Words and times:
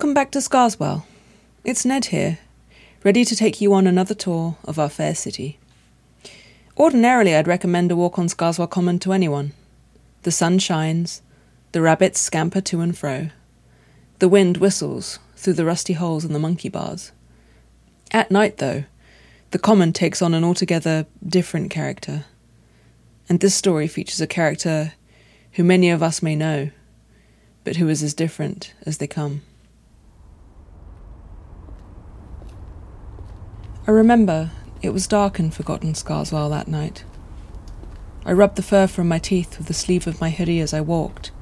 Welcome 0.00 0.14
back 0.14 0.30
to 0.30 0.38
Scarswell. 0.38 1.04
It's 1.62 1.84
Ned 1.84 2.06
here, 2.06 2.38
ready 3.04 3.22
to 3.22 3.36
take 3.36 3.60
you 3.60 3.74
on 3.74 3.86
another 3.86 4.14
tour 4.14 4.56
of 4.64 4.78
our 4.78 4.88
fair 4.88 5.14
city. 5.14 5.58
Ordinarily, 6.78 7.34
I'd 7.34 7.46
recommend 7.46 7.92
a 7.92 7.96
walk 7.96 8.18
on 8.18 8.26
Scarswell 8.26 8.70
Common 8.70 8.98
to 9.00 9.12
anyone. 9.12 9.52
The 10.22 10.32
sun 10.32 10.58
shines, 10.58 11.20
the 11.72 11.82
rabbits 11.82 12.18
scamper 12.18 12.62
to 12.62 12.80
and 12.80 12.96
fro, 12.96 13.28
the 14.20 14.28
wind 14.30 14.56
whistles 14.56 15.18
through 15.36 15.52
the 15.52 15.66
rusty 15.66 15.92
holes 15.92 16.24
in 16.24 16.32
the 16.32 16.38
monkey 16.38 16.70
bars. 16.70 17.12
At 18.10 18.30
night, 18.30 18.56
though, 18.56 18.84
the 19.50 19.58
common 19.58 19.92
takes 19.92 20.22
on 20.22 20.32
an 20.32 20.44
altogether 20.44 21.04
different 21.28 21.70
character. 21.70 22.24
And 23.28 23.40
this 23.40 23.54
story 23.54 23.86
features 23.86 24.22
a 24.22 24.26
character 24.26 24.94
who 25.52 25.62
many 25.62 25.90
of 25.90 26.02
us 26.02 26.22
may 26.22 26.36
know, 26.36 26.70
but 27.64 27.76
who 27.76 27.90
is 27.90 28.02
as 28.02 28.14
different 28.14 28.72
as 28.86 28.96
they 28.96 29.06
come. 29.06 29.42
I 33.90 33.92
remember 33.92 34.52
it 34.82 34.90
was 34.90 35.08
dark 35.08 35.40
in 35.40 35.50
forgotten 35.50 35.94
Scarswell 35.94 36.48
that 36.50 36.68
night. 36.68 37.02
I 38.24 38.30
rubbed 38.30 38.54
the 38.54 38.62
fur 38.62 38.86
from 38.86 39.08
my 39.08 39.18
teeth 39.18 39.58
with 39.58 39.66
the 39.66 39.74
sleeve 39.74 40.06
of 40.06 40.20
my 40.20 40.30
hoodie 40.30 40.60
as 40.60 40.72
I 40.72 40.80
walked, 40.80 41.32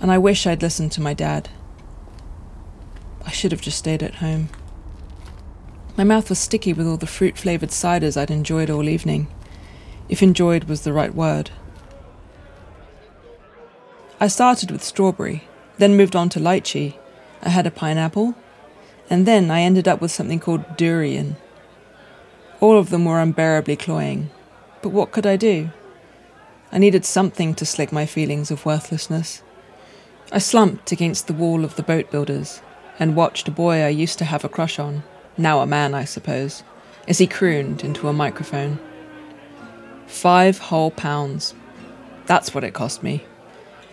and 0.00 0.10
I 0.10 0.16
wish 0.16 0.46
I'd 0.46 0.62
listened 0.62 0.92
to 0.92 1.02
my 1.02 1.12
dad. 1.12 1.50
I 3.26 3.30
should 3.30 3.52
have 3.52 3.60
just 3.60 3.76
stayed 3.76 4.02
at 4.02 4.14
home. 4.14 4.48
My 5.94 6.02
mouth 6.02 6.30
was 6.30 6.38
sticky 6.38 6.72
with 6.72 6.86
all 6.86 6.96
the 6.96 7.06
fruit 7.06 7.36
flavoured 7.36 7.68
ciders 7.68 8.16
I'd 8.16 8.30
enjoyed 8.30 8.70
all 8.70 8.88
evening, 8.88 9.28
if 10.08 10.22
enjoyed 10.22 10.64
was 10.64 10.84
the 10.84 10.94
right 10.94 11.14
word. 11.14 11.50
I 14.18 14.28
started 14.28 14.70
with 14.70 14.82
strawberry, 14.82 15.44
then 15.76 15.98
moved 15.98 16.16
on 16.16 16.30
to 16.30 16.40
lychee. 16.40 16.96
I 17.42 17.50
had 17.50 17.66
a 17.66 17.70
pineapple, 17.70 18.36
and 19.10 19.26
then 19.26 19.50
I 19.50 19.60
ended 19.60 19.86
up 19.86 20.00
with 20.00 20.10
something 20.10 20.40
called 20.40 20.78
durian. 20.78 21.36
All 22.60 22.78
of 22.78 22.90
them 22.90 23.06
were 23.06 23.20
unbearably 23.20 23.76
cloying. 23.76 24.30
But 24.82 24.90
what 24.90 25.12
could 25.12 25.26
I 25.26 25.36
do? 25.36 25.70
I 26.70 26.78
needed 26.78 27.04
something 27.04 27.54
to 27.54 27.66
slake 27.66 27.90
my 27.90 28.06
feelings 28.06 28.50
of 28.50 28.66
worthlessness. 28.66 29.42
I 30.30 30.38
slumped 30.38 30.92
against 30.92 31.26
the 31.26 31.32
wall 31.32 31.64
of 31.64 31.76
the 31.76 31.82
boat 31.82 32.10
builders 32.10 32.60
and 32.98 33.16
watched 33.16 33.48
a 33.48 33.50
boy 33.50 33.82
I 33.82 33.88
used 33.88 34.18
to 34.18 34.24
have 34.26 34.44
a 34.44 34.48
crush 34.48 34.78
on, 34.78 35.02
now 35.36 35.60
a 35.60 35.66
man, 35.66 35.94
I 35.94 36.04
suppose, 36.04 36.62
as 37.08 37.18
he 37.18 37.26
crooned 37.26 37.82
into 37.82 38.08
a 38.08 38.12
microphone. 38.12 38.78
Five 40.06 40.58
whole 40.58 40.90
pounds. 40.90 41.54
That's 42.26 42.54
what 42.54 42.62
it 42.62 42.74
cost 42.74 43.02
me. 43.02 43.24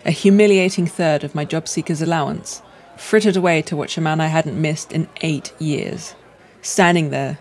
A 0.04 0.10
humiliating 0.10 0.86
third 0.86 1.24
of 1.24 1.34
my 1.34 1.44
job 1.44 1.66
seeker's 1.66 2.02
allowance, 2.02 2.62
frittered 2.96 3.36
away 3.36 3.62
to 3.62 3.76
watch 3.76 3.96
a 3.96 4.02
man 4.02 4.20
I 4.20 4.26
hadn't 4.26 4.60
missed 4.60 4.92
in 4.92 5.08
eight 5.22 5.52
years, 5.58 6.14
standing 6.60 7.10
there, 7.10 7.38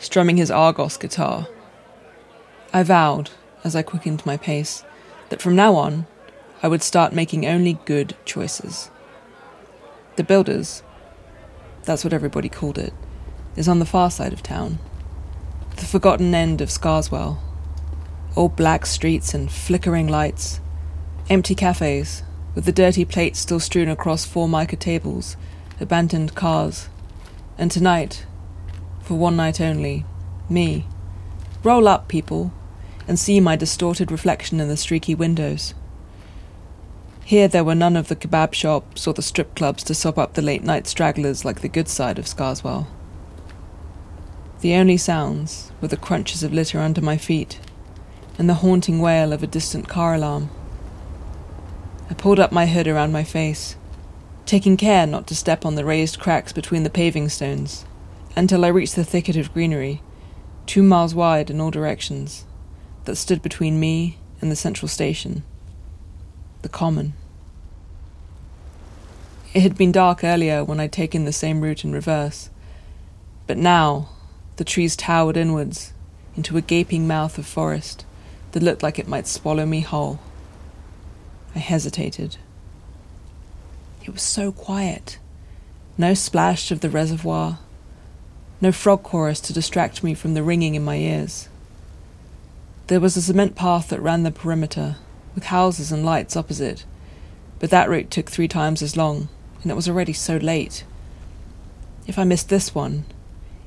strumming 0.00 0.38
his 0.38 0.50
Argos 0.50 0.96
guitar. 0.96 1.46
I 2.72 2.82
vowed, 2.82 3.30
as 3.62 3.76
I 3.76 3.82
quickened 3.82 4.26
my 4.26 4.36
pace, 4.36 4.84
that 5.28 5.40
from 5.40 5.54
now 5.54 5.76
on 5.76 6.06
I 6.62 6.68
would 6.68 6.82
start 6.82 7.12
making 7.12 7.46
only 7.46 7.74
good 7.84 8.16
choices. 8.24 8.90
The 10.16 10.24
Builders, 10.24 10.82
that's 11.84 12.04
what 12.04 12.12
everybody 12.12 12.48
called 12.48 12.78
it, 12.78 12.92
is 13.56 13.68
on 13.68 13.78
the 13.78 13.86
far 13.86 14.10
side 14.10 14.32
of 14.32 14.42
town. 14.42 14.78
The 15.76 15.86
forgotten 15.86 16.34
end 16.34 16.60
of 16.60 16.68
Scarswell. 16.68 17.38
All 18.36 18.48
black 18.48 18.86
streets 18.86 19.32
and 19.34 19.50
flickering 19.50 20.08
lights. 20.08 20.60
Empty 21.28 21.54
cafes, 21.54 22.22
with 22.54 22.64
the 22.64 22.72
dirty 22.72 23.04
plates 23.04 23.38
still 23.38 23.60
strewn 23.60 23.88
across 23.88 24.24
Formica 24.24 24.76
tables, 24.76 25.36
abandoned 25.80 26.34
cars. 26.34 26.88
And 27.56 27.70
tonight, 27.70 28.26
for 29.10 29.18
one 29.18 29.34
night 29.34 29.60
only. 29.60 30.04
Me. 30.48 30.86
Roll 31.64 31.88
up, 31.88 32.06
people, 32.06 32.52
and 33.08 33.18
see 33.18 33.40
my 33.40 33.56
distorted 33.56 34.12
reflection 34.12 34.60
in 34.60 34.68
the 34.68 34.76
streaky 34.76 35.16
windows. 35.16 35.74
Here 37.24 37.48
there 37.48 37.64
were 37.64 37.74
none 37.74 37.96
of 37.96 38.06
the 38.06 38.14
kebab 38.14 38.54
shops 38.54 39.08
or 39.08 39.12
the 39.12 39.20
strip 39.20 39.56
clubs 39.56 39.82
to 39.82 39.96
sop 39.96 40.16
up 40.16 40.34
the 40.34 40.42
late 40.42 40.62
night 40.62 40.86
stragglers 40.86 41.44
like 41.44 41.60
the 41.60 41.68
good 41.68 41.88
side 41.88 42.20
of 42.20 42.26
Scarswell. 42.26 42.86
The 44.60 44.74
only 44.74 44.96
sounds 44.96 45.72
were 45.80 45.88
the 45.88 45.96
crunches 45.96 46.44
of 46.44 46.52
litter 46.52 46.78
under 46.78 47.00
my 47.00 47.16
feet 47.16 47.58
and 48.38 48.48
the 48.48 48.62
haunting 48.62 49.00
wail 49.00 49.32
of 49.32 49.42
a 49.42 49.48
distant 49.48 49.88
car 49.88 50.14
alarm. 50.14 50.50
I 52.08 52.14
pulled 52.14 52.38
up 52.38 52.52
my 52.52 52.66
hood 52.66 52.86
around 52.86 53.10
my 53.10 53.24
face, 53.24 53.74
taking 54.46 54.76
care 54.76 55.04
not 55.04 55.26
to 55.26 55.34
step 55.34 55.66
on 55.66 55.74
the 55.74 55.84
raised 55.84 56.20
cracks 56.20 56.52
between 56.52 56.84
the 56.84 56.90
paving 56.90 57.28
stones 57.28 57.84
until 58.40 58.64
I 58.64 58.68
reached 58.68 58.96
the 58.96 59.04
thicket 59.04 59.36
of 59.36 59.52
greenery, 59.52 60.00
two 60.64 60.82
miles 60.82 61.14
wide 61.14 61.50
in 61.50 61.60
all 61.60 61.70
directions, 61.70 62.46
that 63.04 63.16
stood 63.16 63.42
between 63.42 63.78
me 63.78 64.16
and 64.40 64.50
the 64.50 64.56
central 64.56 64.88
station, 64.88 65.42
the 66.62 66.68
common. 66.70 67.12
It 69.52 69.60
had 69.60 69.76
been 69.76 69.92
dark 69.92 70.24
earlier 70.24 70.64
when 70.64 70.80
I'd 70.80 70.90
taken 70.90 71.26
the 71.26 71.34
same 71.34 71.60
route 71.60 71.84
in 71.84 71.92
reverse, 71.92 72.48
but 73.46 73.58
now 73.58 74.08
the 74.56 74.64
trees 74.64 74.96
towered 74.96 75.36
inwards 75.36 75.92
into 76.34 76.56
a 76.56 76.62
gaping 76.62 77.06
mouth 77.06 77.36
of 77.36 77.44
forest 77.44 78.06
that 78.52 78.62
looked 78.62 78.82
like 78.82 78.98
it 78.98 79.06
might 79.06 79.26
swallow 79.26 79.66
me 79.66 79.80
whole. 79.80 80.18
I 81.54 81.58
hesitated. 81.58 82.38
It 84.02 84.10
was 84.10 84.22
so 84.22 84.50
quiet. 84.50 85.18
No 85.98 86.14
splash 86.14 86.70
of 86.70 86.80
the 86.80 86.88
reservoir, 86.88 87.58
no 88.60 88.70
frog 88.72 89.02
chorus 89.02 89.40
to 89.40 89.52
distract 89.52 90.02
me 90.04 90.14
from 90.14 90.34
the 90.34 90.42
ringing 90.42 90.74
in 90.74 90.84
my 90.84 90.96
ears. 90.96 91.48
There 92.88 93.00
was 93.00 93.16
a 93.16 93.22
cement 93.22 93.54
path 93.54 93.88
that 93.88 94.02
ran 94.02 94.22
the 94.22 94.30
perimeter, 94.30 94.96
with 95.34 95.44
houses 95.44 95.92
and 95.92 96.04
lights 96.04 96.36
opposite, 96.36 96.84
but 97.58 97.70
that 97.70 97.88
route 97.88 98.10
took 98.10 98.30
three 98.30 98.48
times 98.48 98.82
as 98.82 98.96
long, 98.96 99.28
and 99.62 99.70
it 99.70 99.76
was 99.76 99.88
already 99.88 100.12
so 100.12 100.36
late. 100.36 100.84
If 102.06 102.18
I 102.18 102.24
missed 102.24 102.48
this 102.48 102.74
one, 102.74 103.04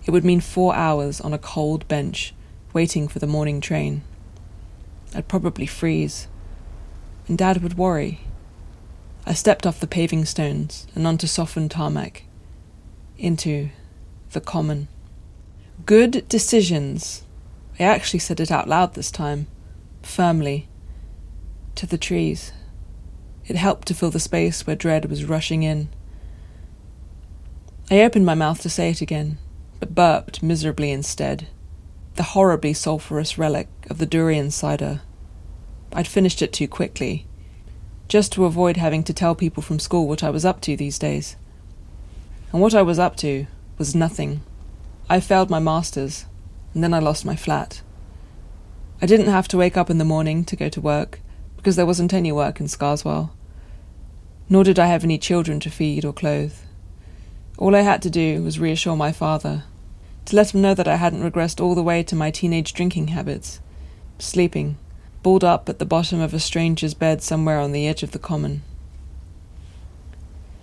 it 0.06 0.12
would 0.12 0.26
mean 0.26 0.42
four 0.42 0.76
hours 0.76 1.22
on 1.22 1.34
a 1.34 1.38
cold 1.38 1.88
bench, 1.88 2.34
waiting 2.74 3.08
for 3.08 3.20
the 3.20 3.28
morning 3.28 3.62
train. 3.62 4.04
I'd 5.16 5.28
probably 5.28 5.66
freeze, 5.66 6.28
and 7.28 7.38
Dad 7.38 7.64
would 7.64 7.78
worry. 7.78 8.22
I 9.26 9.34
stepped 9.34 9.66
off 9.66 9.80
the 9.80 9.88
paving 9.88 10.26
stones 10.26 10.86
and 10.96 11.08
onto 11.08 11.28
softened 11.28 11.72
tarmac, 11.72 12.24
into 13.18 13.70
the 14.34 14.42
common. 14.42 14.88
Good 15.86 16.28
decisions. 16.28 17.24
I 17.80 17.84
actually 17.84 18.20
said 18.20 18.40
it 18.40 18.52
out 18.52 18.68
loud 18.68 18.94
this 18.94 19.12
time, 19.12 19.48
firmly, 20.02 20.68
to 21.76 21.88
the 21.88 21.98
trees. 21.98 22.52
It 23.48 23.56
helped 23.56 23.88
to 23.88 23.94
fill 23.94 24.12
the 24.12 24.20
space 24.20 24.66
where 24.66 24.76
dread 24.76 25.06
was 25.06 25.26
rushing 25.26 25.64
in. 25.64 25.90
I 27.92 28.02
opened 28.02 28.26
my 28.26 28.36
mouth 28.36 28.62
to 28.62 28.70
say 28.70 28.90
it 28.90 29.02
again, 29.02 29.38
but 29.80 29.96
burped 29.96 30.44
miserably 30.44 30.92
instead. 30.92 31.48
The 32.16 32.24
horribly 32.24 32.74
sulphurous 32.74 33.38
relic 33.38 33.68
of 33.90 33.98
the 33.98 34.06
durian 34.06 34.52
cider. 34.52 35.02
I'd 35.92 36.08
finished 36.08 36.42
it 36.42 36.54
too 36.54 36.68
quickly, 36.68 37.26
just 38.08 38.32
to 38.34 38.46
avoid 38.46 38.78
having 38.78 39.04
to 39.04 39.14
tell 39.14 39.36
people 39.36 39.64
from 39.64 39.80
school 39.80 40.08
what 40.08 40.24
I 40.24 40.30
was 40.30 40.46
up 40.46 40.62
to 40.62 40.78
these 40.78 41.00
days. 41.00 41.36
And 42.52 42.62
what 42.62 42.76
I 42.76 42.84
was 42.84 43.00
up 43.00 43.16
to 43.18 43.48
was 43.78 43.96
nothing. 43.96 44.42
I 45.10 45.20
failed 45.20 45.50
my 45.50 45.60
masters, 45.60 46.26
and 46.74 46.84
then 46.84 46.94
I 46.94 47.00
lost 47.00 47.26
my 47.26 47.36
flat. 47.36 47.82
I 49.02 49.06
didn't 49.06 49.28
have 49.28 49.48
to 49.50 49.58
wake 49.58 49.78
up 49.78 49.90
in 49.90 49.98
the 49.98 50.06
morning 50.06 50.46
to 50.46 50.56
go 50.56 50.70
to 50.70 50.82
work, 50.82 51.20
because 51.58 51.76
there 51.76 51.86
wasn't 51.86 52.14
any 52.14 52.32
work 52.32 52.60
in 52.60 52.68
Scarswell. 52.68 53.32
Nor 54.50 54.64
did 54.64 54.80
I 54.80 54.88
have 54.88 55.04
any 55.04 55.18
children 55.18 55.60
to 55.62 55.70
feed 55.70 56.06
or 56.06 56.14
clothe. 56.14 56.56
All 57.58 57.76
I 57.76 57.82
had 57.82 58.02
to 58.04 58.10
do 58.10 58.44
was 58.44 58.60
reassure 58.60 58.96
my 58.96 59.12
father, 59.12 59.64
to 60.26 60.36
let 60.36 60.54
him 60.54 60.62
know 60.62 60.74
that 60.74 60.88
I 60.88 60.96
hadn't 60.96 61.30
regressed 61.30 61.62
all 61.62 61.76
the 61.76 61.84
way 61.84 62.04
to 62.04 62.16
my 62.16 62.32
teenage 62.32 62.74
drinking 62.74 63.10
habits, 63.10 63.60
sleeping, 64.20 64.78
balled 65.22 65.44
up 65.44 65.70
at 65.70 65.80
the 65.80 65.86
bottom 65.86 66.20
of 66.20 66.34
a 66.34 66.40
stranger's 66.40 66.94
bed 66.94 67.22
somewhere 67.22 67.60
on 67.60 67.72
the 67.72 67.88
edge 67.88 68.04
of 68.04 68.12
the 68.12 68.20
common. 68.20 68.62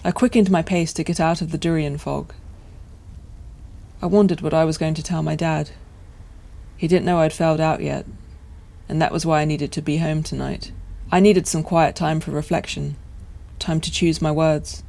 I 0.03 0.13
quickened 0.13 0.51
my 0.51 0.63
pace 0.63 0.93
to 0.95 1.05
get 1.05 1.21
out 1.21 1.43
of 1.43 1.51
the 1.51 1.59
durian 1.59 1.99
fog. 1.99 2.33
I 4.03 4.07
wondered 4.07 4.41
what 4.41 4.55
I 4.55 4.65
was 4.65 4.79
going 4.79 4.95
to 4.95 5.03
tell 5.03 5.23
my 5.23 5.37
dad. 5.37 5.71
He 6.77 6.89
didn't 6.89 7.05
know 7.05 7.19
I'd 7.19 7.35
failed 7.35 7.61
out 7.61 7.83
yet, 7.83 8.07
and 8.89 9.01
that 9.03 9.13
was 9.13 9.27
why 9.27 9.43
I 9.43 9.45
needed 9.45 9.73
to 9.73 9.83
be 9.83 9.99
home 9.99 10.23
tonight. 10.23 10.73
I 11.13 11.21
needed 11.21 11.47
some 11.47 11.63
quiet 11.63 11.97
time 11.97 12.21
for 12.21 12.31
reflection, 12.31 12.97
time 13.59 13.81
to 13.83 13.91
choose 13.91 14.23
my 14.23 14.33
words. 14.33 14.83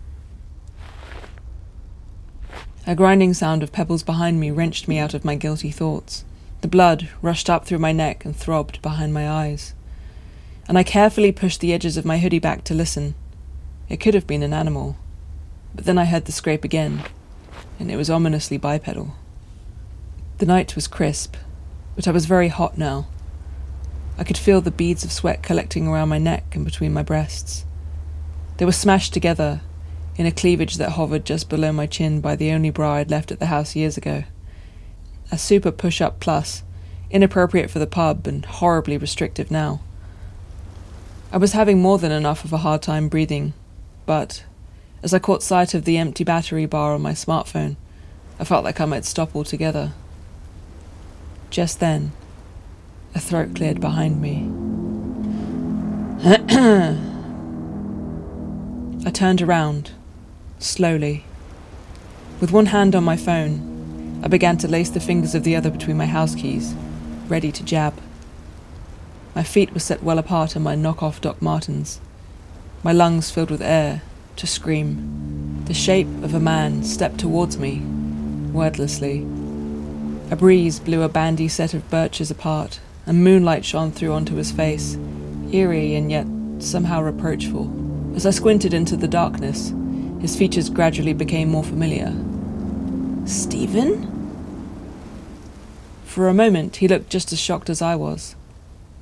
A 2.87 2.95
grinding 2.95 3.33
sound 3.33 3.63
of 3.63 3.73
pebbles 3.73 4.01
behind 4.01 4.39
me 4.39 4.49
wrenched 4.49 4.87
me 4.87 4.97
out 4.97 5.13
of 5.13 5.25
my 5.25 5.35
guilty 5.35 5.71
thoughts. 5.71 6.23
The 6.61 6.67
blood 6.67 7.09
rushed 7.21 7.49
up 7.49 7.65
through 7.65 7.79
my 7.79 7.91
neck 7.91 8.23
and 8.23 8.35
throbbed 8.35 8.81
behind 8.81 9.13
my 9.13 9.29
eyes. 9.29 9.73
And 10.67 10.77
I 10.77 10.83
carefully 10.83 11.31
pushed 11.31 11.59
the 11.59 11.73
edges 11.73 11.97
of 11.97 12.05
my 12.05 12.19
hoodie 12.19 12.39
back 12.39 12.63
to 12.65 12.73
listen. 12.73 13.15
It 13.89 13.97
could 13.97 14.13
have 14.13 14.25
been 14.25 14.43
an 14.43 14.53
animal. 14.53 14.95
but 15.75 15.85
then 15.85 15.97
I 15.97 16.05
heard 16.05 16.25
the 16.25 16.31
scrape 16.31 16.63
again, 16.63 17.03
and 17.81 17.89
it 17.89 17.97
was 17.97 18.11
ominously 18.11 18.57
bipedal. 18.57 19.15
The 20.37 20.45
night 20.45 20.75
was 20.75 20.87
crisp, 20.87 21.35
but 21.95 22.07
I 22.07 22.11
was 22.11 22.27
very 22.27 22.47
hot 22.47 22.77
now. 22.77 23.07
I 24.19 24.23
could 24.23 24.37
feel 24.37 24.61
the 24.61 24.69
beads 24.69 25.03
of 25.03 25.11
sweat 25.11 25.41
collecting 25.41 25.87
around 25.87 26.09
my 26.09 26.19
neck 26.19 26.55
and 26.55 26.63
between 26.63 26.93
my 26.93 27.01
breasts. 27.01 27.65
They 28.57 28.65
were 28.65 28.71
smashed 28.71 29.13
together 29.13 29.61
in 30.15 30.27
a 30.27 30.31
cleavage 30.31 30.75
that 30.75 30.91
hovered 30.91 31.25
just 31.25 31.49
below 31.49 31.71
my 31.71 31.87
chin 31.87 32.21
by 32.21 32.35
the 32.35 32.51
only 32.51 32.69
bra 32.69 32.93
I'd 32.97 33.09
left 33.09 33.31
at 33.31 33.39
the 33.39 33.47
house 33.47 33.75
years 33.75 33.97
ago. 33.97 34.25
A 35.31 35.37
super 35.39 35.71
push 35.71 36.01
up 36.01 36.19
plus, 36.19 36.61
inappropriate 37.09 37.71
for 37.71 37.79
the 37.79 37.87
pub 37.87 38.27
and 38.27 38.45
horribly 38.45 38.97
restrictive 38.97 39.49
now. 39.49 39.81
I 41.31 41.37
was 41.37 41.53
having 41.53 41.81
more 41.81 41.97
than 41.97 42.11
enough 42.11 42.45
of 42.45 42.53
a 42.53 42.57
hard 42.57 42.83
time 42.83 43.09
breathing, 43.09 43.53
but 44.05 44.43
as 45.03 45.13
I 45.13 45.19
caught 45.19 45.43
sight 45.43 45.73
of 45.73 45.85
the 45.85 45.97
empty 45.97 46.23
battery 46.23 46.65
bar 46.65 46.93
on 46.93 47.01
my 47.01 47.13
smartphone, 47.13 47.75
I 48.39 48.43
felt 48.43 48.63
like 48.63 48.79
I 48.79 48.85
might 48.85 49.05
stop 49.05 49.35
altogether. 49.35 49.93
Just 51.49 51.79
then, 51.79 52.11
a 53.15 53.19
throat 53.19 53.55
cleared 53.55 53.81
behind 53.81 54.21
me. 54.21 54.49
I 59.05 59.11
turned 59.11 59.41
around, 59.41 59.91
slowly. 60.59 61.25
With 62.39 62.51
one 62.51 62.67
hand 62.67 62.95
on 62.95 63.03
my 63.03 63.17
phone, 63.17 64.21
I 64.23 64.27
began 64.27 64.57
to 64.59 64.67
lace 64.67 64.91
the 64.91 64.99
fingers 64.99 65.33
of 65.33 65.43
the 65.43 65.55
other 65.55 65.71
between 65.71 65.97
my 65.97 66.05
house 66.05 66.35
keys, 66.35 66.75
ready 67.27 67.51
to 67.51 67.63
jab. 67.63 67.99
My 69.33 69.43
feet 69.43 69.73
were 69.73 69.79
set 69.79 70.03
well 70.03 70.19
apart 70.19 70.55
on 70.55 70.61
my 70.61 70.75
knock-off 70.75 71.21
Doc 71.21 71.41
Martens, 71.41 71.99
my 72.83 72.91
lungs 72.91 73.31
filled 73.31 73.49
with 73.49 73.61
air, 73.61 74.03
to 74.37 74.47
scream. 74.47 75.63
The 75.65 75.73
shape 75.73 76.07
of 76.23 76.33
a 76.33 76.39
man 76.39 76.83
stepped 76.83 77.19
towards 77.19 77.57
me, 77.57 77.79
wordlessly. 78.51 79.21
A 80.29 80.35
breeze 80.35 80.79
blew 80.79 81.03
a 81.03 81.09
bandy 81.09 81.47
set 81.47 81.73
of 81.73 81.89
birches 81.89 82.31
apart, 82.31 82.79
and 83.05 83.23
moonlight 83.23 83.65
shone 83.65 83.91
through 83.91 84.13
onto 84.13 84.35
his 84.35 84.51
face, 84.51 84.97
eerie 85.51 85.95
and 85.95 86.11
yet 86.11 86.27
somehow 86.59 87.01
reproachful. 87.01 87.71
As 88.15 88.25
I 88.25 88.31
squinted 88.31 88.73
into 88.73 88.95
the 88.95 89.07
darkness, 89.07 89.73
his 90.21 90.35
features 90.35 90.69
gradually 90.69 91.13
became 91.13 91.49
more 91.49 91.63
familiar. 91.63 92.13
Stephen? 93.25 94.07
For 96.05 96.27
a 96.27 96.33
moment, 96.33 96.77
he 96.77 96.87
looked 96.87 97.09
just 97.09 97.31
as 97.31 97.39
shocked 97.39 97.69
as 97.69 97.81
I 97.81 97.95
was 97.95 98.35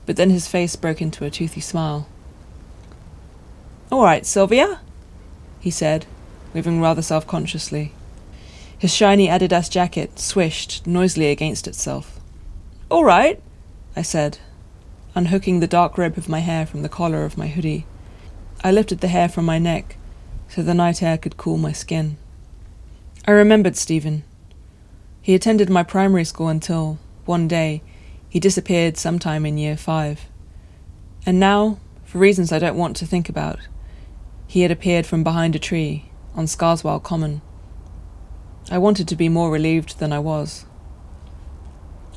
but 0.10 0.16
then 0.16 0.32
his 0.32 0.48
face 0.48 0.76
broke 0.76 1.04
into 1.04 1.24
a 1.24 1.30
toothy 1.30 1.62
smile. 1.62 2.08
All 3.92 4.04
right, 4.04 4.26
Sylvia, 4.26 4.82
he 5.60 5.72
said, 5.72 6.06
moving 6.54 6.82
rather 6.82 7.02
self 7.02 7.28
consciously. 7.28 7.94
His 8.78 8.94
shiny 8.94 9.28
Adidas 9.28 9.70
jacket 9.70 10.20
swished 10.20 10.88
noisily 10.88 11.32
against 11.32 11.68
itself. 11.68 12.20
All 12.90 13.04
right, 13.04 13.42
I 13.96 14.02
said, 14.02 14.40
unhooking 15.16 15.60
the 15.60 15.68
dark 15.68 15.98
rope 15.98 16.18
of 16.18 16.30
my 16.30 16.40
hair 16.40 16.66
from 16.66 16.82
the 16.82 16.90
collar 16.90 17.26
of 17.26 17.38
my 17.38 17.48
hoodie. 17.48 17.86
I 18.64 18.72
lifted 18.72 19.00
the 19.00 19.08
hair 19.08 19.28
from 19.28 19.46
my 19.46 19.60
neck 19.60 19.98
so 20.48 20.64
the 20.64 20.74
night 20.74 21.04
air 21.04 21.18
could 21.18 21.38
cool 21.38 21.58
my 21.58 21.72
skin. 21.72 22.18
I 23.28 23.32
remembered 23.32 23.78
Stephen. 23.78 24.24
He 25.22 25.36
attended 25.36 25.70
my 25.70 25.84
primary 25.84 26.24
school 26.24 26.48
until, 26.48 26.98
one 27.26 27.48
day, 27.48 27.84
he 28.30 28.40
disappeared 28.40 28.98
sometime 28.98 29.46
in 29.46 29.58
year 29.58 29.78
five. 29.78 30.22
And 31.26 31.40
now, 31.40 31.80
for 32.06 32.18
reasons 32.18 32.52
I 32.52 32.60
don't 32.60 32.78
want 32.78 32.96
to 32.98 33.06
think 33.06 33.30
about, 33.30 33.60
he 34.50 34.62
had 34.62 34.72
appeared 34.72 35.06
from 35.06 35.24
behind 35.24 35.56
a 35.56 35.60
tree 35.60 36.10
on 36.34 36.48
Scarswell 36.48 37.00
Common. 37.00 37.44
I 38.72 38.80
wanted 38.80 39.08
to 39.08 39.16
be 39.16 39.30
more 39.30 39.52
relieved 39.52 40.00
than 40.00 40.12
I 40.12 40.18
was. 40.18 40.66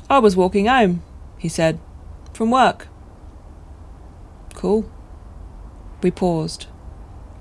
I 0.09 0.17
was 0.17 0.35
walking 0.35 0.65
home, 0.65 1.03
he 1.37 1.47
said, 1.47 1.79
from 2.33 2.49
work. 2.49 2.87
Cool. 4.55 4.89
We 6.01 6.09
paused. 6.09 6.65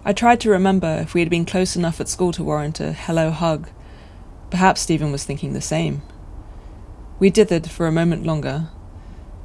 I 0.05 0.13
tried 0.13 0.41
to 0.41 0.51
remember 0.51 0.99
if 1.01 1.15
we 1.15 1.23
had 1.23 1.31
been 1.31 1.47
close 1.47 1.75
enough 1.75 1.99
at 1.99 2.09
school 2.09 2.33
to 2.33 2.45
warrant 2.45 2.79
a 2.79 2.93
hello 2.93 3.31
hug. 3.31 3.71
Perhaps 4.51 4.83
Stephen 4.83 5.11
was 5.11 5.25
thinking 5.25 5.55
the 5.55 5.63
same. 5.63 6.03
We 7.19 7.31
dithered 7.31 7.67
for 7.67 7.87
a 7.87 7.93
moment 7.93 8.27
longer, 8.27 8.69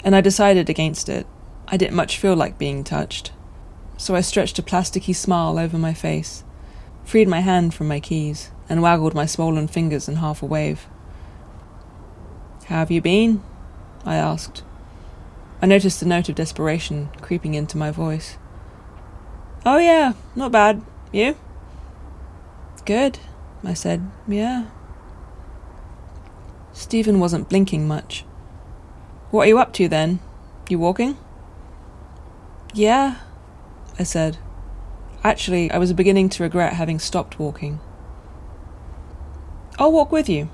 and 0.03 0.13
I 0.13 0.19
decided 0.19 0.69
against 0.69 1.07
it. 1.07 1.25
I 1.69 1.77
didn't 1.77 1.95
much 1.95 2.17
feel 2.17 2.35
like 2.35 2.57
being 2.57 2.83
touched. 2.83 3.31
So 3.97 4.15
I 4.15 4.21
stretched 4.21 4.59
a 4.59 4.63
plasticky 4.63 5.15
smile 5.15 5.57
over 5.59 5.77
my 5.77 5.93
face, 5.93 6.43
freed 7.03 7.27
my 7.27 7.41
hand 7.41 7.73
from 7.73 7.87
my 7.87 7.99
keys, 7.99 8.51
and 8.69 8.81
waggled 8.81 9.13
my 9.13 9.25
swollen 9.25 9.67
fingers 9.67 10.07
in 10.07 10.17
half 10.17 10.41
a 10.41 10.45
wave. 10.45 10.87
How 12.67 12.77
have 12.77 12.91
you 12.91 13.01
been? 13.01 13.43
I 14.05 14.15
asked. 14.15 14.63
I 15.61 15.65
noticed 15.65 16.01
a 16.01 16.07
note 16.07 16.29
of 16.29 16.35
desperation 16.35 17.09
creeping 17.21 17.55
into 17.55 17.77
my 17.77 17.91
voice. 17.91 18.37
Oh, 19.65 19.79
yeah, 19.79 20.13
not 20.35 20.51
bad. 20.51 20.81
You? 21.11 21.35
Good, 22.85 23.19
I 23.63 23.73
said. 23.73 24.09
Yeah, 24.27 24.67
Stephen 26.77 27.19
wasn't 27.19 27.49
blinking 27.49 27.87
much. 27.87 28.23
What 29.31 29.45
are 29.45 29.47
you 29.47 29.57
up 29.57 29.73
to 29.73 29.87
then? 29.87 30.19
You 30.69 30.77
walking? 30.77 31.17
Yeah, 32.71 33.15
I 33.99 34.03
said. 34.03 34.37
Actually, 35.23 35.71
I 35.71 35.77
was 35.77 35.91
beginning 35.93 36.29
to 36.29 36.43
regret 36.43 36.73
having 36.73 36.99
stopped 36.99 37.39
walking. 37.39 37.79
I'll 39.79 39.91
walk 39.91 40.11
with 40.11 40.29
you. 40.29 40.49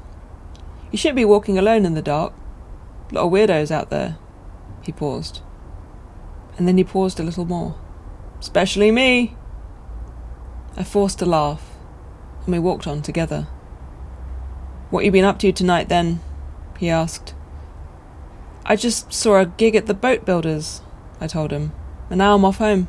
You 0.91 0.97
shouldn't 0.97 1.17
be 1.17 1.25
walking 1.25 1.57
alone 1.57 1.85
in 1.85 1.93
the 1.93 2.01
dark. 2.01 2.33
A 3.11 3.15
lot 3.15 3.25
of 3.25 3.31
weirdos 3.31 3.71
out 3.71 3.89
there. 3.89 4.17
He 4.81 4.91
paused. 4.91 5.41
And 6.57 6.67
then 6.67 6.77
he 6.77 6.83
paused 6.83 7.19
a 7.19 7.23
little 7.23 7.45
more. 7.45 7.75
Especially 8.39 8.91
me. 8.91 9.35
I 10.75 10.83
forced 10.83 11.21
a 11.21 11.25
laugh, 11.25 11.69
and 12.45 12.53
we 12.53 12.59
walked 12.59 12.87
on 12.87 13.01
together. 13.01 13.47
What 14.89 15.05
you 15.05 15.11
been 15.11 15.25
up 15.25 15.39
to 15.39 15.51
tonight 15.51 15.89
then? 15.89 16.19
he 16.77 16.89
asked. 16.89 17.33
I 18.65 18.75
just 18.75 19.13
saw 19.13 19.39
a 19.39 19.45
gig 19.45 19.75
at 19.75 19.85
the 19.85 19.93
boat 19.93 20.25
builders, 20.25 20.81
I 21.19 21.27
told 21.27 21.51
him, 21.51 21.73
and 22.09 22.17
now 22.17 22.35
I'm 22.35 22.45
off 22.45 22.57
home. 22.57 22.87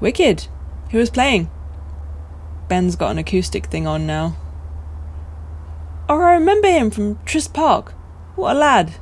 Wicked. 0.00 0.48
Who 0.90 0.98
was 0.98 1.10
playing? 1.10 1.50
Ben's 2.68 2.96
got 2.96 3.10
an 3.10 3.18
acoustic 3.18 3.66
thing 3.66 3.86
on 3.86 4.06
now. 4.06 4.36
Oh, 6.08 6.20
I 6.20 6.34
remember 6.34 6.68
him 6.68 6.90
from 6.90 7.18
Tris 7.24 7.48
Park. 7.48 7.92
What 8.34 8.54
a 8.54 8.58
lad. 8.58 8.94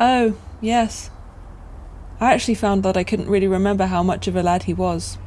Oh, 0.00 0.36
yes. 0.60 1.10
I 2.20 2.32
actually 2.32 2.54
found 2.54 2.82
that 2.82 2.96
I 2.96 3.04
couldn't 3.04 3.28
really 3.28 3.46
remember 3.46 3.86
how 3.86 4.02
much 4.02 4.26
of 4.26 4.36
a 4.36 4.42
lad 4.42 4.64
he 4.64 4.74
was. 4.74 5.18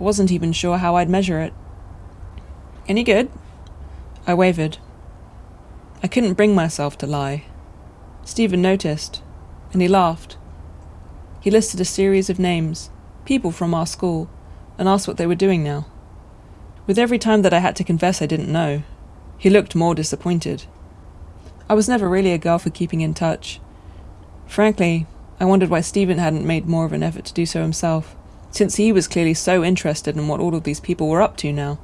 I 0.00 0.02
wasn't 0.02 0.32
even 0.32 0.52
sure 0.52 0.78
how 0.78 0.96
I'd 0.96 1.10
measure 1.10 1.40
it. 1.40 1.52
Any 2.88 3.04
good? 3.04 3.30
I 4.26 4.34
wavered. 4.34 4.78
I 6.02 6.08
couldn't 6.08 6.34
bring 6.34 6.54
myself 6.54 6.96
to 6.98 7.06
lie. 7.06 7.44
Stephen 8.24 8.62
noticed, 8.62 9.22
and 9.72 9.82
he 9.82 9.88
laughed. 9.88 10.36
He 11.40 11.50
listed 11.50 11.80
a 11.80 11.84
series 11.84 12.30
of 12.30 12.38
names, 12.38 12.90
people 13.24 13.50
from 13.50 13.74
our 13.74 13.86
school, 13.86 14.28
and 14.78 14.88
asked 14.88 15.06
what 15.06 15.16
they 15.16 15.26
were 15.26 15.34
doing 15.34 15.62
now. 15.62 15.86
With 16.86 16.98
every 16.98 17.18
time 17.18 17.42
that 17.42 17.54
I 17.54 17.60
had 17.60 17.76
to 17.76 17.84
confess 17.84 18.20
I 18.20 18.26
didn't 18.26 18.50
know, 18.50 18.82
he 19.38 19.50
looked 19.50 19.74
more 19.74 19.94
disappointed. 19.94 20.64
I 21.68 21.74
was 21.74 21.88
never 21.88 22.08
really 22.08 22.32
a 22.32 22.38
girl 22.38 22.58
for 22.58 22.70
keeping 22.70 23.00
in 23.00 23.14
touch. 23.14 23.60
Frankly, 24.46 25.06
I 25.40 25.44
wondered 25.44 25.70
why 25.70 25.80
Stephen 25.80 26.18
hadn't 26.18 26.46
made 26.46 26.66
more 26.66 26.84
of 26.84 26.92
an 26.92 27.02
effort 27.02 27.24
to 27.26 27.34
do 27.34 27.46
so 27.46 27.62
himself, 27.62 28.16
since 28.50 28.76
he 28.76 28.92
was 28.92 29.08
clearly 29.08 29.34
so 29.34 29.64
interested 29.64 30.16
in 30.16 30.28
what 30.28 30.40
all 30.40 30.54
of 30.54 30.64
these 30.64 30.80
people 30.80 31.08
were 31.08 31.22
up 31.22 31.36
to 31.38 31.52
now. 31.52 31.78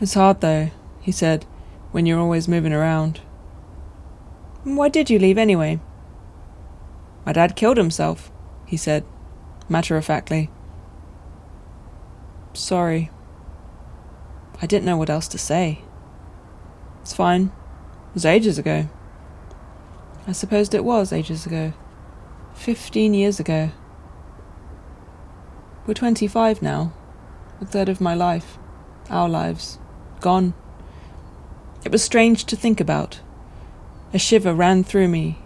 It's 0.00 0.14
hard, 0.14 0.40
though, 0.40 0.70
he 1.00 1.12
said, 1.12 1.44
when 1.92 2.04
you're 2.04 2.20
always 2.20 2.48
moving 2.48 2.72
around. 2.72 3.20
Why 4.64 4.88
did 4.88 5.08
you 5.08 5.18
leave 5.18 5.38
anyway? 5.38 5.80
My 7.24 7.32
dad 7.32 7.56
killed 7.56 7.76
himself, 7.76 8.30
he 8.66 8.76
said, 8.76 9.04
matter 9.68 9.96
of 9.96 10.04
factly. 10.04 10.50
Sorry. 12.56 13.10
I 14.62 14.66
didn't 14.66 14.86
know 14.86 14.96
what 14.96 15.10
else 15.10 15.28
to 15.28 15.38
say. 15.38 15.82
It's 17.02 17.12
fine. 17.12 17.52
It 18.08 18.14
was 18.14 18.24
ages 18.24 18.58
ago. 18.58 18.88
I 20.26 20.32
supposed 20.32 20.74
it 20.74 20.82
was 20.84 21.12
ages 21.12 21.44
ago. 21.44 21.74
Fifteen 22.54 23.12
years 23.12 23.38
ago. 23.38 23.70
We're 25.86 25.94
25 25.94 26.62
now. 26.62 26.94
A 27.60 27.66
third 27.66 27.90
of 27.90 28.00
my 28.00 28.14
life. 28.14 28.58
Our 29.10 29.28
lives. 29.28 29.78
Gone. 30.20 30.54
It 31.84 31.92
was 31.92 32.02
strange 32.02 32.44
to 32.46 32.56
think 32.56 32.80
about. 32.80 33.20
A 34.14 34.18
shiver 34.18 34.54
ran 34.54 34.82
through 34.82 35.08
me 35.08 35.38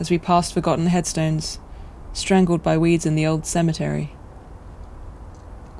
as 0.00 0.10
we 0.10 0.18
passed 0.18 0.54
forgotten 0.54 0.86
headstones, 0.86 1.58
strangled 2.14 2.62
by 2.62 2.78
weeds 2.78 3.04
in 3.04 3.14
the 3.14 3.26
old 3.26 3.44
cemetery. 3.44 4.16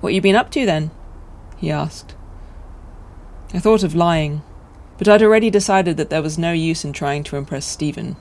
What 0.04 0.12
you 0.12 0.20
been 0.20 0.37
up 0.37 0.50
to 0.50 0.66
then? 0.66 0.90
he 1.56 1.70
asked. 1.70 2.14
I 3.54 3.58
thought 3.58 3.82
of 3.82 3.94
lying, 3.94 4.42
but 4.99 5.08
I'd 5.08 5.23
already 5.23 5.49
decided 5.49 5.96
that 5.96 6.11
there 6.11 6.20
was 6.20 6.37
no 6.37 6.52
use 6.52 6.84
in 6.84 6.92
trying 6.92 7.25
to 7.25 7.38
impress 7.38 7.64
Stephen. 7.64 8.16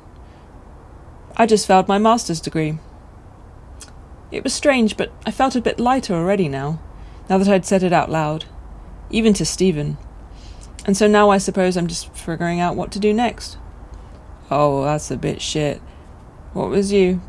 I 1.36 1.46
just 1.46 1.68
failed 1.68 1.90
my 1.90 1.98
master's 1.98 2.40
degree. 2.40 2.78
It 4.32 4.46
was 4.46 4.54
strange, 4.54 4.96
but 4.96 5.12
I 5.26 5.32
felt 5.32 5.58
a 5.58 5.62
bit 5.62 5.78
lighter 5.78 6.14
already 6.14 6.48
now, 6.48 6.80
now 7.30 7.38
that 7.38 7.50
I'd 7.50 7.66
said 7.66 7.84
it 7.84 7.92
out 7.92 8.10
loud, 8.10 8.46
even 9.10 9.34
to 9.34 9.44
Stephen. 9.44 9.98
And 10.86 10.96
so 10.96 11.06
now 11.06 11.32
I 11.32 11.38
suppose 11.38 11.76
I'm 11.76 11.88
just 11.88 12.16
figuring 12.16 12.62
out 12.62 12.78
what 12.78 12.94
to 12.94 13.00
do 13.00 13.14
next. 13.14 13.58
Oh, 14.50 14.86
that's 14.86 15.12
a 15.12 15.18
bit 15.18 15.42
shit. 15.42 15.82
What 16.54 16.70
was 16.70 16.94
you? 16.94 17.20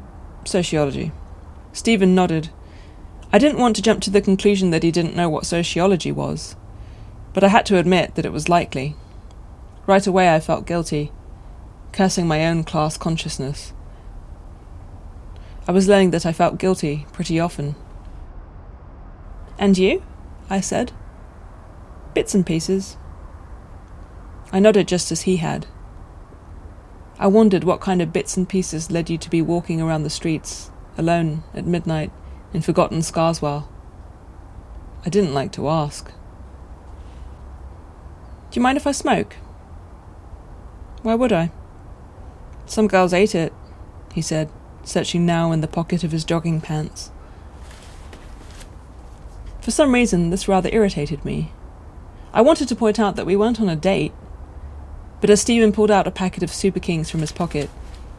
Sociology. 0.44 1.10
Stephen 1.72 2.14
nodded. 2.14 2.50
I 3.34 3.38
didn't 3.38 3.58
want 3.58 3.74
to 3.74 3.82
jump 3.82 4.00
to 4.02 4.10
the 4.10 4.20
conclusion 4.20 4.70
that 4.70 4.84
he 4.84 4.92
didn't 4.92 5.16
know 5.16 5.28
what 5.28 5.44
sociology 5.44 6.12
was, 6.12 6.54
but 7.32 7.42
I 7.42 7.48
had 7.48 7.66
to 7.66 7.78
admit 7.78 8.14
that 8.14 8.24
it 8.24 8.30
was 8.30 8.48
likely. 8.48 8.94
Right 9.88 10.06
away 10.06 10.32
I 10.32 10.38
felt 10.38 10.68
guilty, 10.68 11.10
cursing 11.90 12.28
my 12.28 12.46
own 12.46 12.62
class 12.62 12.96
consciousness. 12.96 13.72
I 15.66 15.72
was 15.72 15.88
learning 15.88 16.12
that 16.12 16.24
I 16.24 16.32
felt 16.32 16.60
guilty 16.60 17.08
pretty 17.12 17.40
often. 17.40 17.74
And 19.58 19.76
you? 19.76 20.04
I 20.48 20.60
said. 20.60 20.92
Bits 22.14 22.36
and 22.36 22.46
pieces. 22.46 22.96
I 24.52 24.60
nodded 24.60 24.86
just 24.86 25.10
as 25.10 25.22
he 25.22 25.38
had. 25.38 25.66
I 27.18 27.26
wondered 27.26 27.64
what 27.64 27.80
kind 27.80 28.00
of 28.00 28.12
bits 28.12 28.36
and 28.36 28.48
pieces 28.48 28.92
led 28.92 29.10
you 29.10 29.18
to 29.18 29.28
be 29.28 29.42
walking 29.42 29.80
around 29.80 30.04
the 30.04 30.08
streets, 30.08 30.70
alone, 30.96 31.42
at 31.52 31.66
midnight, 31.66 32.12
in 32.54 32.62
forgotten 32.62 33.00
Scarswell. 33.00 33.68
I 35.04 35.10
didn't 35.10 35.34
like 35.34 35.52
to 35.52 35.68
ask. 35.68 36.06
Do 38.50 38.58
you 38.58 38.62
mind 38.62 38.78
if 38.78 38.86
I 38.86 38.92
smoke? 38.92 39.34
Why 41.02 41.14
would 41.16 41.32
I? 41.32 41.50
Some 42.64 42.86
girls 42.86 43.12
ate 43.12 43.34
it, 43.34 43.52
he 44.14 44.22
said, 44.22 44.50
searching 44.84 45.26
now 45.26 45.52
in 45.52 45.60
the 45.60 45.68
pocket 45.68 46.04
of 46.04 46.12
his 46.12 46.24
jogging 46.24 46.60
pants. 46.60 47.10
For 49.60 49.70
some 49.70 49.92
reason, 49.92 50.30
this 50.30 50.48
rather 50.48 50.70
irritated 50.72 51.24
me. 51.24 51.52
I 52.32 52.40
wanted 52.40 52.68
to 52.68 52.76
point 52.76 53.00
out 53.00 53.16
that 53.16 53.26
we 53.26 53.36
weren't 53.36 53.60
on 53.60 53.68
a 53.68 53.76
date, 53.76 54.12
but 55.20 55.30
as 55.30 55.40
Stephen 55.40 55.72
pulled 55.72 55.90
out 55.90 56.06
a 56.06 56.12
packet 56.12 56.42
of 56.42 56.52
Super 56.52 56.80
Kings 56.80 57.10
from 57.10 57.20
his 57.20 57.32
pocket, 57.32 57.68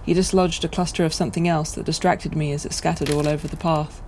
he 0.03 0.13
dislodged 0.13 0.63
a 0.65 0.67
cluster 0.67 1.05
of 1.05 1.13
something 1.13 1.47
else 1.47 1.71
that 1.71 1.85
distracted 1.85 2.35
me 2.35 2.51
as 2.51 2.65
it 2.65 2.73
scattered 2.73 3.09
all 3.09 3.27
over 3.27 3.47
the 3.47 3.57
path. 3.57 4.01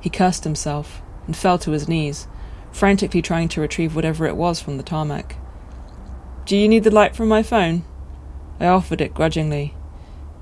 He 0.00 0.10
cursed 0.10 0.44
himself 0.44 1.02
and 1.26 1.36
fell 1.36 1.58
to 1.58 1.72
his 1.72 1.88
knees, 1.88 2.28
frantically 2.72 3.22
trying 3.22 3.48
to 3.48 3.60
retrieve 3.60 3.96
whatever 3.96 4.26
it 4.26 4.36
was 4.36 4.60
from 4.60 4.76
the 4.76 4.82
tarmac. 4.82 5.36
Do 6.44 6.56
you 6.56 6.68
need 6.68 6.84
the 6.84 6.90
light 6.90 7.16
from 7.16 7.28
my 7.28 7.42
phone? 7.42 7.84
I 8.60 8.66
offered 8.66 9.00
it 9.00 9.14
grudgingly, 9.14 9.74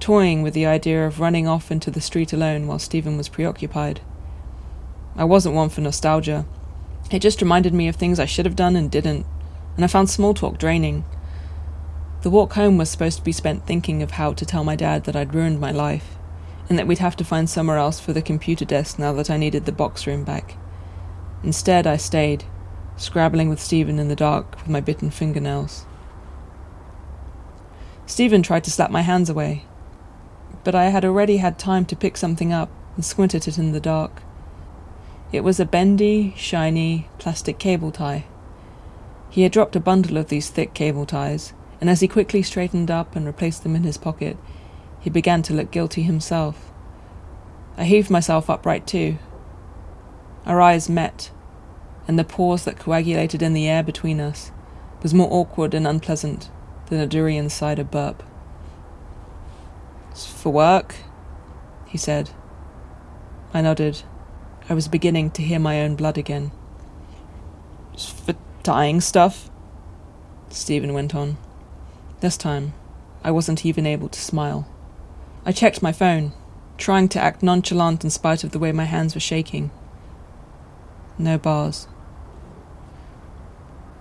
toying 0.00 0.42
with 0.42 0.54
the 0.54 0.66
idea 0.66 1.06
of 1.06 1.20
running 1.20 1.48
off 1.48 1.70
into 1.70 1.90
the 1.90 2.00
street 2.00 2.32
alone 2.32 2.66
while 2.66 2.78
Stephen 2.78 3.16
was 3.16 3.28
preoccupied. 3.28 4.00
I 5.16 5.24
wasn't 5.24 5.54
one 5.54 5.68
for 5.68 5.80
nostalgia. 5.80 6.44
It 7.10 7.20
just 7.20 7.40
reminded 7.40 7.72
me 7.72 7.88
of 7.88 7.96
things 7.96 8.18
I 8.18 8.26
should 8.26 8.46
have 8.46 8.56
done 8.56 8.76
and 8.76 8.90
didn't, 8.90 9.24
and 9.76 9.84
I 9.84 9.88
found 9.88 10.10
small 10.10 10.34
talk 10.34 10.58
draining. 10.58 11.04
The 12.22 12.30
walk 12.30 12.54
home 12.54 12.78
was 12.78 12.90
supposed 12.90 13.18
to 13.18 13.24
be 13.24 13.32
spent 13.32 13.66
thinking 13.66 14.02
of 14.02 14.12
how 14.12 14.32
to 14.32 14.46
tell 14.46 14.64
my 14.64 14.76
dad 14.76 15.04
that 15.04 15.16
I'd 15.16 15.34
ruined 15.34 15.60
my 15.60 15.70
life, 15.70 16.16
and 16.68 16.78
that 16.78 16.86
we'd 16.86 16.98
have 16.98 17.16
to 17.16 17.24
find 17.24 17.48
somewhere 17.48 17.76
else 17.76 18.00
for 18.00 18.12
the 18.12 18.22
computer 18.22 18.64
desk 18.64 18.98
now 18.98 19.12
that 19.12 19.30
I 19.30 19.36
needed 19.36 19.64
the 19.64 19.72
box 19.72 20.06
room 20.06 20.24
back. 20.24 20.56
Instead, 21.42 21.86
I 21.86 21.96
stayed, 21.96 22.44
scrabbling 22.96 23.48
with 23.48 23.60
Stephen 23.60 23.98
in 23.98 24.08
the 24.08 24.16
dark 24.16 24.56
with 24.56 24.68
my 24.68 24.80
bitten 24.80 25.10
fingernails. 25.10 25.86
Stephen 28.06 28.42
tried 28.42 28.64
to 28.64 28.70
slap 28.70 28.90
my 28.90 29.02
hands 29.02 29.28
away, 29.28 29.64
but 30.62 30.74
I 30.74 30.84
had 30.84 31.04
already 31.04 31.38
had 31.38 31.58
time 31.58 31.84
to 31.86 31.96
pick 31.96 32.16
something 32.16 32.52
up 32.52 32.70
and 32.96 33.04
squint 33.04 33.34
at 33.34 33.48
it 33.48 33.58
in 33.58 33.72
the 33.72 33.80
dark. 33.80 34.22
It 35.32 35.42
was 35.42 35.58
a 35.58 35.64
bendy, 35.64 36.32
shiny, 36.36 37.08
plastic 37.18 37.58
cable 37.58 37.90
tie. 37.90 38.24
He 39.30 39.42
had 39.42 39.52
dropped 39.52 39.74
a 39.74 39.80
bundle 39.80 40.16
of 40.16 40.28
these 40.28 40.48
thick 40.48 40.74
cable 40.74 41.06
ties, 41.06 41.52
and 41.80 41.90
as 41.90 42.00
he 42.00 42.08
quickly 42.08 42.42
straightened 42.42 42.90
up 42.90 43.16
and 43.16 43.26
replaced 43.26 43.64
them 43.64 43.74
in 43.74 43.82
his 43.82 43.98
pocket, 43.98 44.36
he 45.04 45.10
began 45.10 45.42
to 45.42 45.52
look 45.52 45.70
guilty 45.70 46.00
himself. 46.00 46.72
I 47.76 47.84
heaved 47.84 48.08
myself 48.08 48.48
upright 48.48 48.86
too. 48.86 49.18
Our 50.46 50.62
eyes 50.62 50.88
met, 50.88 51.30
and 52.08 52.18
the 52.18 52.24
pause 52.24 52.64
that 52.64 52.78
coagulated 52.78 53.42
in 53.42 53.52
the 53.52 53.68
air 53.68 53.82
between 53.82 54.18
us 54.18 54.50
was 55.02 55.12
more 55.12 55.28
awkward 55.30 55.74
and 55.74 55.86
unpleasant 55.86 56.48
than 56.86 57.00
a 57.00 57.06
durian 57.06 57.50
cider 57.50 57.84
burp. 57.84 58.22
It's 60.10 60.26
for 60.26 60.50
work, 60.50 60.94
he 61.86 61.98
said. 61.98 62.30
I 63.52 63.60
nodded. 63.60 64.04
I 64.70 64.74
was 64.74 64.88
beginning 64.88 65.32
to 65.32 65.42
hear 65.42 65.58
my 65.58 65.82
own 65.82 65.96
blood 65.96 66.16
again. 66.16 66.50
It's 67.92 68.08
for 68.08 68.34
tying 68.62 69.02
stuff, 69.02 69.50
Stephen 70.48 70.94
went 70.94 71.14
on. 71.14 71.36
This 72.20 72.38
time, 72.38 72.72
I 73.22 73.32
wasn't 73.32 73.66
even 73.66 73.84
able 73.84 74.08
to 74.08 74.18
smile. 74.18 74.66
I 75.46 75.52
checked 75.52 75.82
my 75.82 75.92
phone, 75.92 76.32
trying 76.78 77.08
to 77.10 77.20
act 77.20 77.42
nonchalant 77.42 78.02
in 78.02 78.10
spite 78.10 78.44
of 78.44 78.52
the 78.52 78.58
way 78.58 78.72
my 78.72 78.84
hands 78.84 79.14
were 79.14 79.20
shaking. 79.20 79.70
No 81.18 81.38
bars. 81.38 81.86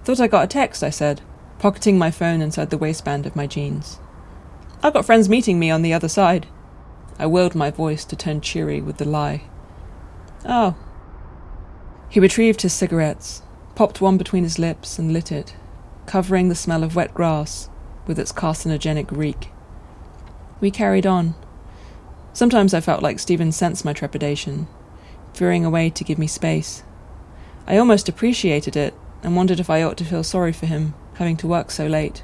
Thought 0.04 0.20
I 0.20 0.28
got 0.28 0.46
a 0.46 0.48
text, 0.48 0.84
I 0.84 0.90
said, 0.90 1.22
pocketing 1.60 1.98
my 1.98 2.12
phone 2.12 2.42
inside 2.42 2.70
the 2.70 2.78
waistband 2.78 3.26
of 3.26 3.36
my 3.36 3.48
jeans. 3.48 4.00
I've 4.82 4.94
got 4.94 5.06
friends 5.06 5.30
meeting 5.30 5.60
me 5.60 5.70
on 5.70 5.82
the 5.82 5.94
other 5.94 6.10
side. 6.10 6.48
I 7.20 7.26
willed 7.26 7.56
my 7.56 7.72
voice 7.72 8.04
to 8.06 8.16
turn 8.16 8.42
cheery 8.42 8.82
with 8.82 8.98
the 8.98 9.06
lie. 9.06 9.44
Oh. 10.46 10.76
He 12.10 12.20
retrieved 12.20 12.62
his 12.62 12.74
cigarettes, 12.74 13.44
popped 13.76 14.02
one 14.02 14.18
between 14.18 14.44
his 14.44 14.60
lips, 14.60 15.00
and 15.00 15.14
lit 15.14 15.32
it, 15.32 15.56
covering 16.06 16.50
the 16.50 16.56
smell 16.56 16.84
of 16.84 16.96
wet 16.96 17.14
grass 17.14 17.70
with 18.08 18.20
its 18.20 18.32
carcinogenic 18.32 19.12
reek. 19.12 19.50
We 20.60 20.72
carried 20.72 21.06
on. 21.06 21.36
Sometimes 22.34 22.74
I 22.74 22.80
felt 22.80 23.04
like 23.04 23.20
Stephen 23.20 23.52
sensed 23.52 23.86
my 23.86 23.94
trepidation, 23.94 24.68
veering 25.36 25.66
away 25.66 25.90
to 25.90 26.04
give 26.04 26.18
me 26.18 26.28
space. 26.28 26.84
I 27.68 27.78
almost 27.78 28.10
appreciated 28.10 28.76
it 28.76 28.94
and 29.22 29.36
wondered 29.36 29.60
if 29.60 29.70
I 29.70 29.84
ought 29.84 29.98
to 29.98 30.06
feel 30.06 30.24
sorry 30.24 30.52
for 30.52 30.66
him, 30.66 30.94
having 31.16 31.38
to 31.38 31.48
work 31.48 31.72
so 31.72 31.88
late. 31.88 32.24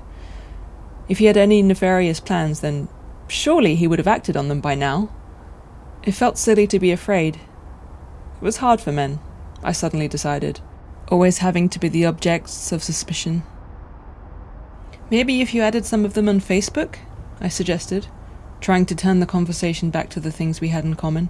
If 1.08 1.20
he 1.20 1.26
had 1.26 1.38
any 1.38 1.62
nefarious 1.62 2.20
plans, 2.20 2.60
then 2.60 2.88
surely 3.28 3.76
he 3.76 3.88
would 3.88 4.00
have 4.00 4.08
acted 4.08 4.36
on 4.36 4.48
them 4.48 4.62
by 4.62 4.76
now. 4.76 5.10
It 6.04 6.12
felt 6.12 6.38
silly 6.38 6.68
to 6.68 6.80
be 6.80 6.92
afraid. 6.92 7.36
It 7.36 8.42
was 8.42 8.58
hard 8.58 8.82
for 8.82 8.92
men, 8.92 9.20
I 9.64 9.72
suddenly 9.72 10.08
decided, 10.08 10.62
always 11.10 11.40
having 11.40 11.70
to 11.70 11.80
be 11.80 11.90
the 11.90 12.06
objects 12.06 12.72
of 12.72 12.84
suspicion. 12.84 13.44
Maybe 15.10 15.42
if 15.42 15.54
you 15.54 15.62
added 15.62 15.86
some 15.86 16.06
of 16.06 16.14
them 16.14 16.30
on 16.30 16.40
Facebook? 16.40 16.98
I 17.42 17.48
suggested, 17.48 18.08
trying 18.62 18.86
to 18.88 18.96
turn 18.96 19.20
the 19.20 19.26
conversation 19.26 19.90
back 19.90 20.10
to 20.10 20.20
the 20.20 20.32
things 20.32 20.60
we 20.60 20.70
had 20.70 20.84
in 20.84 20.96
common. 20.96 21.30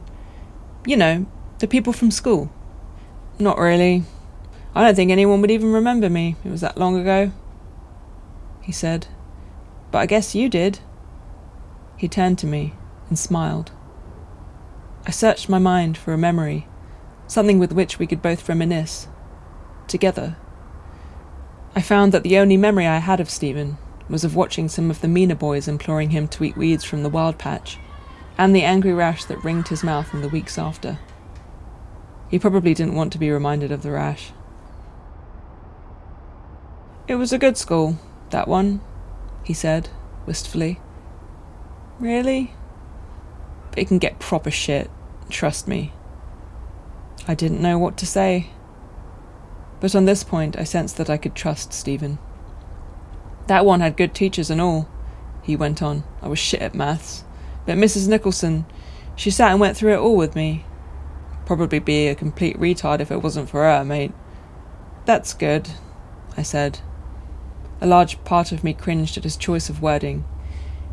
You 0.86 0.98
know, 0.98 1.26
the 1.60 1.68
people 1.68 1.94
from 1.94 2.12
school. 2.12 2.52
Not 3.38 3.58
really. 3.58 4.04
I 4.76 4.84
don't 4.84 4.96
think 4.96 5.12
anyone 5.12 5.42
would 5.42 5.52
even 5.52 5.72
remember 5.72 6.10
me. 6.10 6.36
It 6.44 6.50
was 6.50 6.62
that 6.62 6.78
long 6.78 7.00
ago. 7.00 7.32
He 8.62 8.72
said. 8.72 9.08
But 9.92 10.00
I 10.00 10.06
guess 10.06 10.36
you 10.36 10.50
did. 10.50 10.80
He 11.98 12.08
turned 12.08 12.38
to 12.40 12.48
me 12.48 12.74
and 13.10 13.18
smiled. 13.18 13.72
I 15.06 15.12
searched 15.12 15.50
my 15.50 15.60
mind 15.60 15.98
for 15.98 16.14
a 16.14 16.18
memory, 16.18 16.68
something 17.28 17.60
with 17.60 17.74
which 17.74 18.00
we 18.00 18.08
could 18.08 18.22
both 18.22 18.48
reminisce. 18.48 19.08
Together. 19.88 20.38
I 21.76 21.82
found 21.82 22.12
that 22.12 22.24
the 22.24 22.38
only 22.38 22.58
memory 22.58 22.86
I 22.86 22.98
had 22.98 23.20
of 23.20 23.30
Stephen 23.30 23.78
was 24.10 24.24
of 24.24 24.36
watching 24.36 24.68
some 24.68 24.90
of 24.90 25.02
the 25.02 25.08
meaner 25.08 25.36
boys 25.36 25.68
imploring 25.68 26.10
him 26.10 26.28
to 26.28 26.44
eat 26.44 26.58
weeds 26.58 26.84
from 26.84 27.04
the 27.04 27.10
wild 27.10 27.38
patch, 27.38 27.78
and 28.38 28.56
the 28.56 28.64
angry 28.64 28.94
rash 28.94 29.26
that 29.26 29.44
ringed 29.44 29.68
his 29.68 29.84
mouth 29.84 30.14
in 30.14 30.22
the 30.22 30.30
weeks 30.30 30.58
after. 30.58 31.00
He 32.30 32.40
probably 32.40 32.74
didn't 32.74 32.96
want 32.96 33.12
to 33.14 33.20
be 33.20 33.32
reminded 33.32 33.72
of 33.72 33.84
the 33.84 33.92
rash. 33.92 34.32
It 37.08 37.16
was 37.16 37.34
a 37.34 37.40
good 37.40 37.58
school, 37.58 37.98
that 38.30 38.48
one, 38.48 38.82
he 39.44 39.54
said, 39.54 39.90
wistfully. 40.26 40.80
Really? 42.00 42.54
But 43.70 43.80
it 43.80 43.88
can 43.88 43.98
get 43.98 44.20
proper 44.20 44.52
shit, 44.52 44.90
trust 45.30 45.68
me. 45.68 45.92
I 47.28 47.36
didn't 47.36 47.62
know 47.62 47.78
what 47.78 47.98
to 47.98 48.06
say. 48.06 48.52
But 49.80 49.96
on 49.96 50.06
this 50.06 50.24
point, 50.24 50.58
I 50.58 50.64
sensed 50.64 50.98
that 50.98 51.10
I 51.10 51.18
could 51.18 51.36
trust 51.36 51.74
Stephen. 51.74 52.20
That 53.50 53.66
one 53.66 53.80
had 53.80 53.98
good 53.98 54.14
teachers 54.14 54.52
and 54.52 54.62
all, 54.62 54.88
he 55.42 55.56
went 55.56 55.82
on. 55.82 56.04
I 56.22 56.28
was 56.28 56.38
shit 56.38 56.62
at 56.62 56.76
maths. 56.76 57.24
But 57.66 57.80
Mrs. 57.80 58.08
Nicholson, 58.08 58.68
she 59.16 59.32
sat 59.32 59.50
and 59.50 59.60
went 59.60 59.76
through 59.76 59.94
it 59.94 59.98
all 59.98 60.16
with 60.16 60.36
me. 60.36 60.66
Probably 61.48 61.80
be 61.80 62.10
a 62.10 62.14
complete 62.14 62.60
retard 62.60 63.00
if 63.00 63.10
it 63.10 63.24
wasn't 63.24 63.50
for 63.50 63.64
her, 63.64 63.84
mate. 63.84 64.12
That's 65.06 65.34
good, 65.34 65.68
I 66.38 66.44
said. 66.44 66.82
A 67.82 67.88
large 67.88 68.24
part 68.24 68.52
of 68.52 68.64
me 68.64 68.72
cringed 68.72 69.18
at 69.18 69.24
his 69.24 69.36
choice 69.36 69.68
of 69.68 69.82
wording, 69.82 70.26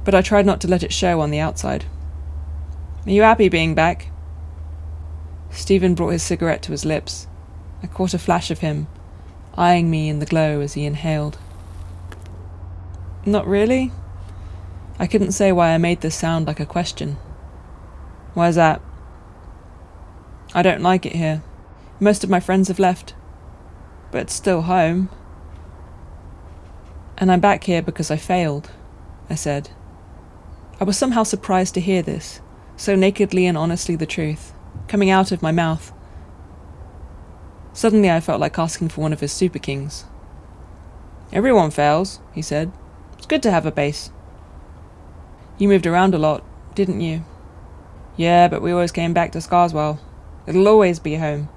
but 0.03 0.15
I 0.15 0.23
tried 0.23 0.47
not 0.47 0.63
to 0.63 0.69
let 0.69 0.83
it 0.83 0.95
show 0.95 1.21
on 1.21 1.31
the 1.31 1.41
outside. 1.41 1.85
Are 3.05 3.11
you 3.11 3.21
happy 3.21 3.51
being 3.51 3.75
back? 3.75 4.09
Stephen 5.51 5.95
brought 5.95 6.15
his 6.15 6.23
cigarette 6.23 6.63
to 6.63 6.73
his 6.73 6.87
lips. 6.87 7.27
I 7.83 7.87
caught 7.87 8.15
a 8.15 8.19
flash 8.19 8.51
of 8.51 8.61
him, 8.61 8.87
eyeing 9.59 9.91
me 9.91 10.09
in 10.09 10.21
the 10.21 10.25
glow 10.25 10.63
as 10.63 10.73
he 10.73 10.87
inhaled. 10.87 11.37
Not 13.27 13.45
really. 13.45 13.91
I 15.01 15.09
couldn't 15.09 15.33
say 15.33 15.51
why 15.51 15.71
I 15.71 15.79
made 15.79 16.01
this 16.01 16.15
sound 16.15 16.47
like 16.47 16.61
a 16.61 16.65
question. 16.65 17.17
Why's 18.35 18.55
that? 18.55 18.81
I 20.55 20.63
don't 20.63 20.81
like 20.81 21.05
it 21.05 21.17
here. 21.17 21.43
Most 21.99 22.23
of 22.23 22.31
my 22.31 22.39
friends 22.39 22.69
have 22.69 22.79
left. 22.79 23.15
But 24.13 24.23
it's 24.23 24.33
still 24.33 24.63
home. 24.63 25.09
And 27.19 27.33
I'm 27.33 27.41
back 27.41 27.65
here 27.65 27.83
because 27.83 28.13
I 28.13 28.17
failed, 28.17 28.71
I 29.29 29.35
said. 29.35 29.71
I 30.81 30.85
was 30.85 30.97
somehow 30.97 31.25
surprised 31.25 31.75
to 31.75 31.81
hear 31.81 32.03
this, 32.03 32.41
so 32.77 32.95
nakedly 32.95 33.47
and 33.47 33.59
honestly 33.59 33.97
the 33.97 34.07
truth, 34.07 34.53
coming 34.87 35.11
out 35.11 35.33
of 35.33 35.43
my 35.43 35.51
mouth. 35.51 35.93
Suddenly 37.73 38.11
I 38.11 38.21
felt 38.21 38.41
like 38.41 38.59
asking 38.59 38.91
for 38.91 39.01
one 39.01 39.13
of 39.13 39.21
his 39.21 39.33
super 39.33 39.59
kings. 39.59 40.05
Everyone 41.33 41.71
fails, 41.71 42.21
he 42.33 42.43
said. 42.43 42.71
It's 43.27 43.31
good 43.33 43.43
to 43.43 43.51
have 43.51 43.67
a 43.67 43.73
base. 43.73 44.13
You 45.59 45.67
moved 45.67 45.85
around 45.85 46.15
a 46.15 46.19
lot, 46.19 46.45
didn't 46.77 47.01
you? 47.01 47.25
Yeah, 48.17 48.47
but 48.47 48.63
we 48.63 48.71
always 48.71 48.93
came 48.93 49.13
back 49.13 49.33
to 49.33 49.41
Scarswell. 49.41 49.99
It'll 50.47 50.69
always 50.69 51.01
be 51.01 51.17
home, 51.17 51.49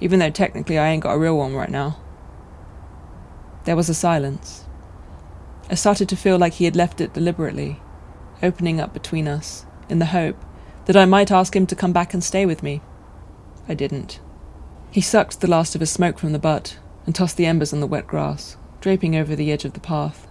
even 0.00 0.18
though 0.18 0.30
technically 0.30 0.78
I 0.78 0.88
ain't 0.88 1.02
got 1.02 1.12
a 1.12 1.18
real 1.18 1.36
one 1.36 1.54
right 1.54 1.68
now. 1.68 1.98
There 3.64 3.76
was 3.76 3.90
a 3.90 3.94
silence. 3.94 4.64
I 5.68 5.74
started 5.74 6.08
to 6.08 6.16
feel 6.16 6.38
like 6.38 6.54
he 6.54 6.64
had 6.64 6.74
left 6.74 7.02
it 7.02 7.12
deliberately, 7.12 7.82
opening 8.42 8.80
up 8.80 8.94
between 8.94 9.28
us, 9.28 9.66
in 9.90 9.98
the 9.98 10.06
hope 10.06 10.42
that 10.86 10.96
I 10.96 11.04
might 11.04 11.30
ask 11.30 11.54
him 11.54 11.66
to 11.66 11.76
come 11.76 11.92
back 11.92 12.14
and 12.14 12.24
stay 12.24 12.46
with 12.46 12.62
me. 12.62 12.80
I 13.68 13.74
didn't. 13.74 14.20
He 14.90 15.02
sucked 15.02 15.42
the 15.42 15.50
last 15.50 15.74
of 15.74 15.82
his 15.82 15.90
smoke 15.90 16.18
from 16.18 16.32
the 16.32 16.38
butt 16.38 16.78
and 17.04 17.14
tossed 17.14 17.36
the 17.36 17.44
embers 17.44 17.74
on 17.74 17.80
the 17.80 17.86
wet 17.86 18.06
grass, 18.06 18.56
draping 18.80 19.14
over 19.14 19.36
the 19.36 19.52
edge 19.52 19.66
of 19.66 19.74
the 19.74 19.80
path. 19.80 20.28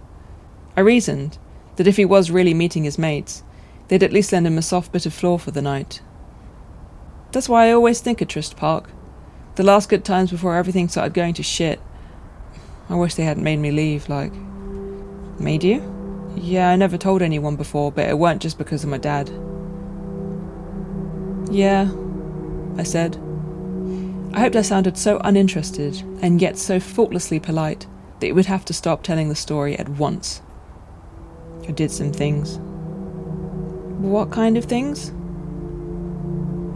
I 0.76 0.80
reasoned 0.80 1.38
that 1.76 1.86
if 1.86 1.96
he 1.96 2.04
was 2.04 2.30
really 2.30 2.54
meeting 2.54 2.84
his 2.84 2.98
mates, 2.98 3.42
they'd 3.88 4.02
at 4.02 4.12
least 4.12 4.32
lend 4.32 4.46
him 4.46 4.58
a 4.58 4.62
soft 4.62 4.92
bit 4.92 5.06
of 5.06 5.14
floor 5.14 5.38
for 5.38 5.50
the 5.50 5.62
night. 5.62 6.00
That's 7.32 7.48
why 7.48 7.68
I 7.68 7.72
always 7.72 8.00
think 8.00 8.20
of 8.20 8.28
Tryst 8.28 8.56
Park. 8.56 8.90
The 9.56 9.62
last 9.62 9.88
good 9.88 10.04
times 10.04 10.30
before 10.30 10.56
everything 10.56 10.88
started 10.88 11.14
going 11.14 11.34
to 11.34 11.42
shit. 11.42 11.80
I 12.88 12.96
wish 12.96 13.14
they 13.14 13.24
hadn't 13.24 13.44
made 13.44 13.58
me 13.58 13.70
leave, 13.70 14.08
like. 14.08 14.32
Made 15.38 15.64
you? 15.64 15.82
Yeah, 16.36 16.70
I 16.70 16.76
never 16.76 16.98
told 16.98 17.22
anyone 17.22 17.56
before, 17.56 17.92
but 17.92 18.08
it 18.08 18.18
weren't 18.18 18.42
just 18.42 18.58
because 18.58 18.82
of 18.82 18.90
my 18.90 18.98
dad. 18.98 19.30
Yeah, 21.50 21.90
I 22.76 22.82
said. 22.82 23.16
I 24.32 24.40
hoped 24.40 24.56
I 24.56 24.62
sounded 24.62 24.98
so 24.98 25.18
uninterested 25.18 26.02
and 26.20 26.42
yet 26.42 26.58
so 26.58 26.80
faultlessly 26.80 27.38
polite 27.38 27.86
that 28.18 28.26
he 28.26 28.32
would 28.32 28.46
have 28.46 28.64
to 28.64 28.72
stop 28.72 29.02
telling 29.04 29.28
the 29.28 29.36
story 29.36 29.78
at 29.78 29.88
once. 29.88 30.42
I 31.68 31.72
did 31.72 31.90
some 31.90 32.12
things. 32.12 32.58
What 33.98 34.30
kind 34.30 34.56
of 34.56 34.66
things? 34.66 35.12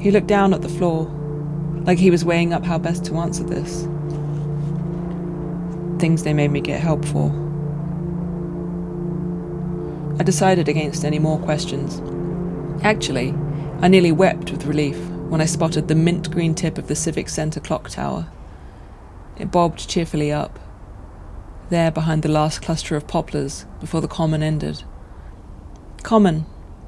He 0.03 0.11
looked 0.11 0.29
down 0.29 0.55
at 0.55 0.63
the 0.63 0.69
floor, 0.69 1.05
like 1.85 1.99
he 1.99 2.11
was 2.11 2.25
weighing 2.25 2.53
up 2.53 2.65
how 2.65 2.79
best 2.79 3.05
to 3.07 3.17
answer 3.17 3.45
this. 3.45 3.83
Things 6.01 6.23
they 6.23 6.33
made 6.33 6.51
me 6.51 6.61
get 6.61 6.81
help 6.81 7.05
for. 7.05 7.31
I 10.19 10.23
decided 10.23 10.69
against 10.69 11.05
any 11.05 11.19
more 11.19 11.39
questions. 11.39 12.01
Actually, 12.83 13.35
I 13.81 13.89
nearly 13.89 14.13
wept 14.13 14.51
with 14.51 14.67
relief 14.67 14.99
when 15.29 15.41
I 15.41 15.47
spotted 15.47 15.89
the 15.89 15.95
mint 15.95 16.31
green 16.31 16.55
tip 16.55 16.79
of 16.79 16.89
the 16.89 16.97
Civic 16.97 17.29
Centre 17.29 17.61
clock 17.61 17.91
tower. 17.91 18.27
It 19.37 19.51
bobbed 19.51 19.89
cheerfully 19.89 20.33
up, 20.33 20.59
there 21.71 21.91
behind 21.91 22.23
the 22.23 22.29
last 22.29 22.63
cluster 22.63 22.97
of 22.97 23.07
poplars 23.07 23.67
before 23.81 24.01
the 24.01 24.09
common 24.09 24.43
ended. 24.43 24.83
Common, 26.03 26.47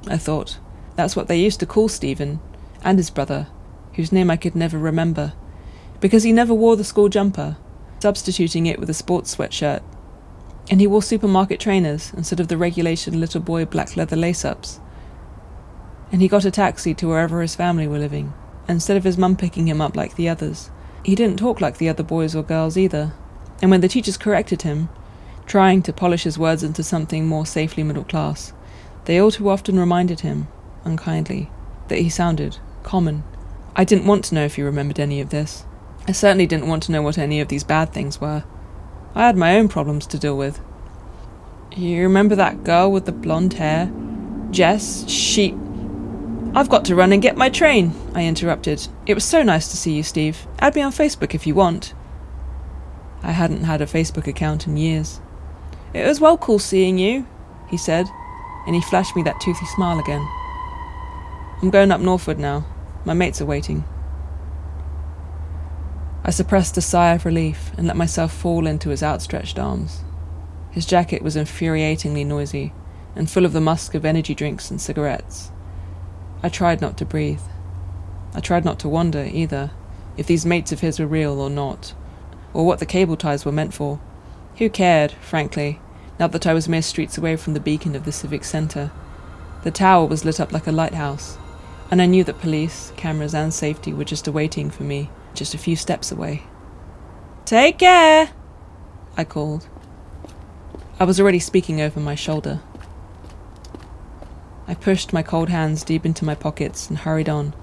I 0.09 0.17
thought. 0.17 0.59
That's 0.97 1.17
what 1.17 1.29
they 1.29 1.39
used 1.39 1.61
to 1.61 1.67
call 1.67 1.89
Stephen, 1.89 2.41
and 2.83 2.99
his 2.99 3.11
brother, 3.11 3.49
whose 3.95 4.13
name 4.13 4.31
I 4.31 4.37
could 4.37 4.55
never 4.55 4.79
remember, 4.79 5.33
because 6.01 6.23
he 6.23 6.33
never 6.33 6.55
wore 6.55 6.77
the 6.77 6.85
school 6.85 7.09
jumper, 7.09 7.57
substituting 8.01 8.67
it 8.67 8.79
with 8.79 8.89
a 8.91 8.95
sports 8.95 9.37
sweatshirt. 9.37 9.83
And 10.71 10.81
he 10.81 10.87
wore 10.87 11.03
supermarket 11.03 11.61
trainers 11.61 12.13
instead 12.17 12.41
of 12.41 12.49
the 12.49 12.57
regulation 12.57 13.21
little 13.21 13.41
boy 13.41 13.65
black 13.65 13.97
leather 13.97 14.17
lace 14.17 14.45
ups. 14.45 14.81
And 16.13 16.23
he 16.23 16.29
got 16.29 16.45
a 16.45 16.51
taxi 16.51 16.95
to 16.95 17.09
wherever 17.09 17.43
his 17.43 17.55
family 17.55 17.87
were 17.87 17.99
living, 17.99 18.33
instead 18.69 18.97
of 18.97 19.05
his 19.05 19.19
mum 19.19 19.37
picking 19.37 19.69
him 19.69 19.81
up 19.81 19.97
like 19.97 20.17
the 20.17 20.29
others. 20.29 20.71
He 21.05 21.15
didn't 21.15 21.39
talk 21.39 21.61
like 21.61 21.79
the 21.79 21.89
other 21.89 22.03
boys 22.03 22.35
or 22.35 22.43
girls 22.43 22.77
either, 22.77 23.13
and 23.63 23.71
when 23.71 23.81
the 23.81 23.89
teachers 23.89 24.17
corrected 24.17 24.63
him, 24.63 24.89
trying 25.47 25.83
to 25.83 25.93
polish 25.93 26.25
his 26.25 26.39
words 26.39 26.63
into 26.63 26.83
something 26.83 27.27
more 27.27 27.45
safely 27.45 27.83
middle 27.83 28.05
class, 28.05 28.53
they 29.05 29.19
all 29.19 29.31
too 29.31 29.49
often 29.49 29.79
reminded 29.79 30.21
him, 30.21 30.49
unkindly, 30.85 31.51
that 31.89 31.99
he 31.99 32.09
sounded 32.09 32.59
common. 32.83 33.25
I 33.75 33.85
didn't 33.85 34.07
want 34.07 34.25
to 34.27 34.35
know 34.35 34.45
if 34.45 34.57
he 34.57 34.63
remembered 34.63 35.01
any 35.01 35.21
of 35.21 35.31
this. 35.31 35.65
I 36.07 36.13
certainly 36.13 36.47
didn't 36.47 36.69
want 36.69 36.85
to 36.85 36.93
know 36.93 37.03
what 37.03 37.19
any 37.19 37.41
of 37.41 37.49
these 37.49 37.65
bad 37.65 37.93
things 37.93 38.21
were. 38.21 38.45
I 39.15 39.27
had 39.27 39.37
my 39.37 39.57
own 39.57 39.69
problems 39.69 40.07
to 40.09 40.19
deal 40.19 40.37
with. 40.37 40.61
You 41.77 42.03
remember 42.03 42.35
that 42.37 42.65
girl 42.65 42.91
with 42.91 43.07
the 43.07 43.13
blonde 43.13 43.55
hair? 43.55 43.91
Jess? 44.51 45.09
She. 45.09 45.53
I've 46.55 46.69
got 46.69 46.85
to 46.87 46.97
run 46.97 47.13
and 47.13 47.23
get 47.23 47.37
my 47.37 47.49
train, 47.49 47.93
I 48.15 48.25
interrupted. 48.25 48.89
It 49.07 49.15
was 49.15 49.25
so 49.25 49.43
nice 49.43 49.69
to 49.69 49.77
see 49.77 49.93
you, 49.93 50.03
Steve. 50.03 50.47
Add 50.59 50.75
me 50.75 50.83
on 50.83 50.91
Facebook 50.91 51.35
if 51.35 51.47
you 51.47 51.55
want. 51.55 51.95
I 53.23 53.33
hadn't 53.33 53.65
had 53.65 53.83
a 53.83 53.87
Facebook 53.87 54.27
account 54.27 54.67
in 54.67 54.77
years. 54.77 55.21
It 55.93 56.07
was 56.07 56.21
well 56.21 56.39
cool 56.39 56.59
seeing 56.59 56.99
you, 56.99 57.27
he 57.69 57.77
said, 57.77 58.07
and 58.67 58.75
he 58.75 58.81
flashed 58.81 59.15
me 59.17 59.23
that 59.25 59.41
toothy 59.41 59.67
smile 59.67 59.99
again. 59.99 60.27
I'm 61.63 61.71
going 61.71 61.93
up 61.93 62.01
northward 62.01 62.39
now. 62.39 62.65
My 63.05 63.13
mates 63.13 63.41
are 63.41 63.47
waiting. 63.47 63.85
I 66.25 66.31
suppressed 66.31 66.77
a 66.77 66.83
sigh 66.83 67.15
of 67.15 67.25
relief 67.25 67.73
and 67.77 67.87
let 67.87 67.97
myself 67.97 68.33
fall 68.33 68.67
into 68.67 68.91
his 68.91 69.03
outstretched 69.03 69.59
arms. 69.59 70.03
His 70.71 70.87
jacket 70.87 71.23
was 71.23 71.37
infuriatingly 71.37 72.25
noisy 72.25 72.73
and 73.17 73.29
full 73.29 73.45
of 73.45 73.53
the 73.53 73.61
musk 73.61 73.95
of 73.95 74.05
energy 74.05 74.35
drinks 74.35 74.71
and 74.71 74.81
cigarettes. 74.81 75.51
I 76.43 76.49
tried 76.49 76.81
not 76.81 76.97
to 76.99 77.05
breathe. 77.05 77.43
I 78.35 78.41
tried 78.41 78.65
not 78.65 78.79
to 78.81 78.89
wonder, 78.89 79.25
either, 79.25 79.73
if 80.17 80.27
these 80.27 80.47
mates 80.47 80.73
of 80.73 80.81
his 80.81 80.99
were 80.99 81.07
real 81.07 81.41
or 81.41 81.51
not 81.51 81.95
or 82.53 82.67
what 82.67 82.79
the 82.79 82.87
cable 82.87 83.17
ties 83.17 83.45
were 83.45 83.53
meant 83.53 83.75
for. 83.75 84.01
Who 84.57 84.69
cared, 84.69 85.13
frankly, 85.13 85.81
now 86.19 86.27
that 86.27 86.47
I 86.47 86.55
was 86.55 86.69
mere 86.69 86.83
streets 86.83 87.17
away 87.17 87.37
from 87.37 87.55
the 87.55 87.61
beacon 87.61 87.95
of 87.95 88.05
the 88.05 88.13
civic 88.13 88.45
centre? 88.45 88.91
The 89.63 89.71
tower 89.71 90.07
was 90.07 90.25
lit 90.25 90.41
up 90.41 90.53
like 90.53 90.67
a 90.67 90.73
lighthouse, 90.73 91.39
and 91.91 92.01
I 92.01 92.07
knew 92.07 92.25
that 92.25 92.41
police, 92.41 92.93
cameras, 92.97 93.35
and 93.35 93.53
safety 93.53 93.93
were 93.93 94.05
just 94.05 94.27
awaiting 94.27 94.71
for 94.71 94.85
me, 94.85 95.11
just 95.35 95.55
a 95.55 95.59
few 95.59 95.77
steps 95.77 96.13
away. 96.13 96.43
Take 97.45 97.79
care! 97.79 98.31
I 99.17 99.25
called. 99.25 99.69
I 100.99 101.05
was 101.05 101.19
already 101.19 101.39
speaking 101.39 101.81
over 101.81 101.99
my 101.99 102.15
shoulder. 102.15 102.61
I 104.69 104.75
pushed 104.75 105.13
my 105.13 105.23
cold 105.23 105.49
hands 105.49 105.83
deep 105.83 106.07
into 106.07 106.25
my 106.25 106.35
pockets 106.35 106.89
and 106.89 106.99
hurried 106.99 107.29
on, 107.29 107.55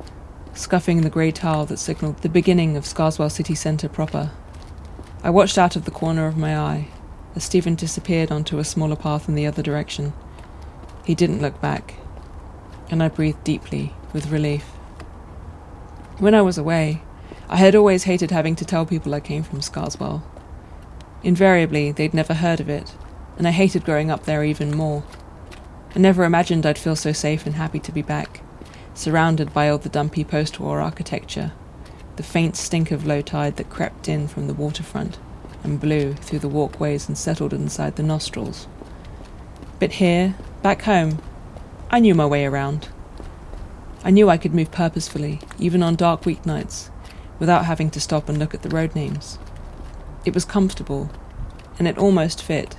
scuffing 0.53 1.01
the 1.01 1.09
grey 1.09 1.31
tile 1.31 1.65
that 1.67 1.77
signalled 1.77 2.17
the 2.17 2.29
beginning 2.29 2.75
of 2.75 2.83
Scarswell 2.83 3.31
city 3.31 3.55
centre 3.55 3.87
proper. 3.87 4.31
I 5.23 5.31
watched 5.31 5.57
out 5.57 5.75
of 5.75 5.85
the 5.85 5.91
corner 5.91 6.27
of 6.27 6.37
my 6.37 6.57
eye 6.57 6.87
as 7.35 7.43
Stephen 7.43 7.73
disappeared 7.73 8.31
onto 8.31 8.59
a 8.59 8.63
smaller 8.63 8.95
path 8.95 9.27
in 9.27 9.35
the 9.35 9.47
other 9.47 9.63
direction. 9.63 10.13
He 11.05 11.15
didn't 11.15 11.41
look 11.41 11.59
back, 11.59 11.95
and 12.89 13.01
I 13.01 13.09
breathed 13.09 13.43
deeply 13.43 13.93
with 14.13 14.29
relief. 14.29 14.63
When 16.19 16.35
I 16.35 16.43
was 16.43 16.57
away, 16.57 17.01
I 17.49 17.57
had 17.57 17.75
always 17.75 18.03
hated 18.03 18.29
having 18.29 18.55
to 18.57 18.65
tell 18.65 18.85
people 18.85 19.15
I 19.15 19.19
came 19.19 19.43
from 19.43 19.61
Scarswell. 19.61 20.23
Invariably, 21.23 21.91
they'd 21.91 22.13
never 22.13 22.35
heard 22.35 22.59
of 22.59 22.69
it, 22.69 22.95
and 23.37 23.47
I 23.47 23.51
hated 23.51 23.85
growing 23.85 24.11
up 24.11 24.25
there 24.25 24.43
even 24.43 24.75
more. 24.75 25.03
I 25.95 25.99
never 25.99 26.25
imagined 26.25 26.65
I'd 26.65 26.77
feel 26.77 26.95
so 26.95 27.11
safe 27.11 27.47
and 27.47 27.55
happy 27.55 27.79
to 27.79 27.91
be 27.91 28.03
back, 28.03 28.41
surrounded 28.93 29.51
by 29.51 29.67
all 29.69 29.79
the 29.79 29.89
dumpy 29.89 30.23
post 30.23 30.59
war 30.59 30.79
architecture 30.79 31.53
the 32.17 32.23
faint 32.23 32.55
stink 32.55 32.91
of 32.91 33.05
low 33.05 33.21
tide 33.21 33.55
that 33.55 33.69
crept 33.69 34.09
in 34.09 34.27
from 34.27 34.47
the 34.47 34.53
waterfront 34.53 35.17
and 35.63 35.79
blew 35.79 36.13
through 36.13 36.39
the 36.39 36.47
walkways 36.47 37.07
and 37.07 37.17
settled 37.17 37.53
inside 37.53 37.95
the 37.95 38.03
nostrils. 38.03 38.67
But 39.79 39.93
here, 39.93 40.35
back 40.61 40.81
home, 40.83 41.19
I 41.89 41.99
knew 41.99 42.15
my 42.15 42.25
way 42.25 42.45
around. 42.45 42.89
I 44.03 44.11
knew 44.11 44.29
I 44.29 44.37
could 44.37 44.53
move 44.53 44.71
purposefully, 44.71 45.39
even 45.59 45.83
on 45.83 45.95
dark 45.95 46.23
weeknights, 46.23 46.89
without 47.39 47.65
having 47.65 47.89
to 47.91 48.01
stop 48.01 48.27
and 48.27 48.37
look 48.37 48.53
at 48.53 48.63
the 48.63 48.69
road 48.69 48.95
names. 48.95 49.37
It 50.25 50.33
was 50.33 50.45
comfortable, 50.45 51.09
and 51.77 51.87
it 51.87 51.97
almost 51.97 52.41
fit, 52.41 52.77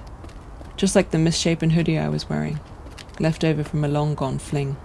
just 0.77 0.97
like 0.97 1.11
the 1.11 1.19
misshapen 1.19 1.71
hoodie 1.71 1.99
I 1.99 2.09
was 2.09 2.29
wearing, 2.29 2.61
left 3.21 3.45
over 3.45 3.63
from 3.63 3.85
a 3.85 3.89
long 3.89 4.15
gone 4.15 4.39
fling. 4.39 4.77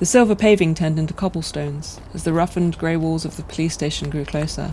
The 0.00 0.06
silver 0.06 0.34
paving 0.34 0.76
turned 0.76 0.98
into 0.98 1.12
cobblestones 1.12 2.00
as 2.14 2.24
the 2.24 2.32
roughened 2.32 2.78
grey 2.78 2.96
walls 2.96 3.26
of 3.26 3.36
the 3.36 3.42
police 3.42 3.74
station 3.74 4.08
grew 4.08 4.24
closer, 4.24 4.72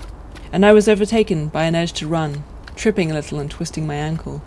and 0.54 0.66
I 0.66 0.72
was 0.72 0.88
overtaken 0.88 1.50
by 1.50 1.66
an 1.66 1.76
urge 1.76 1.92
to 1.94 2.08
run, 2.08 2.46
tripping 2.78 3.12
a 3.12 3.14
little 3.14 3.38
and 3.38 3.52
twisting 3.52 3.86
my 3.86 3.96
ankle. 3.96 4.42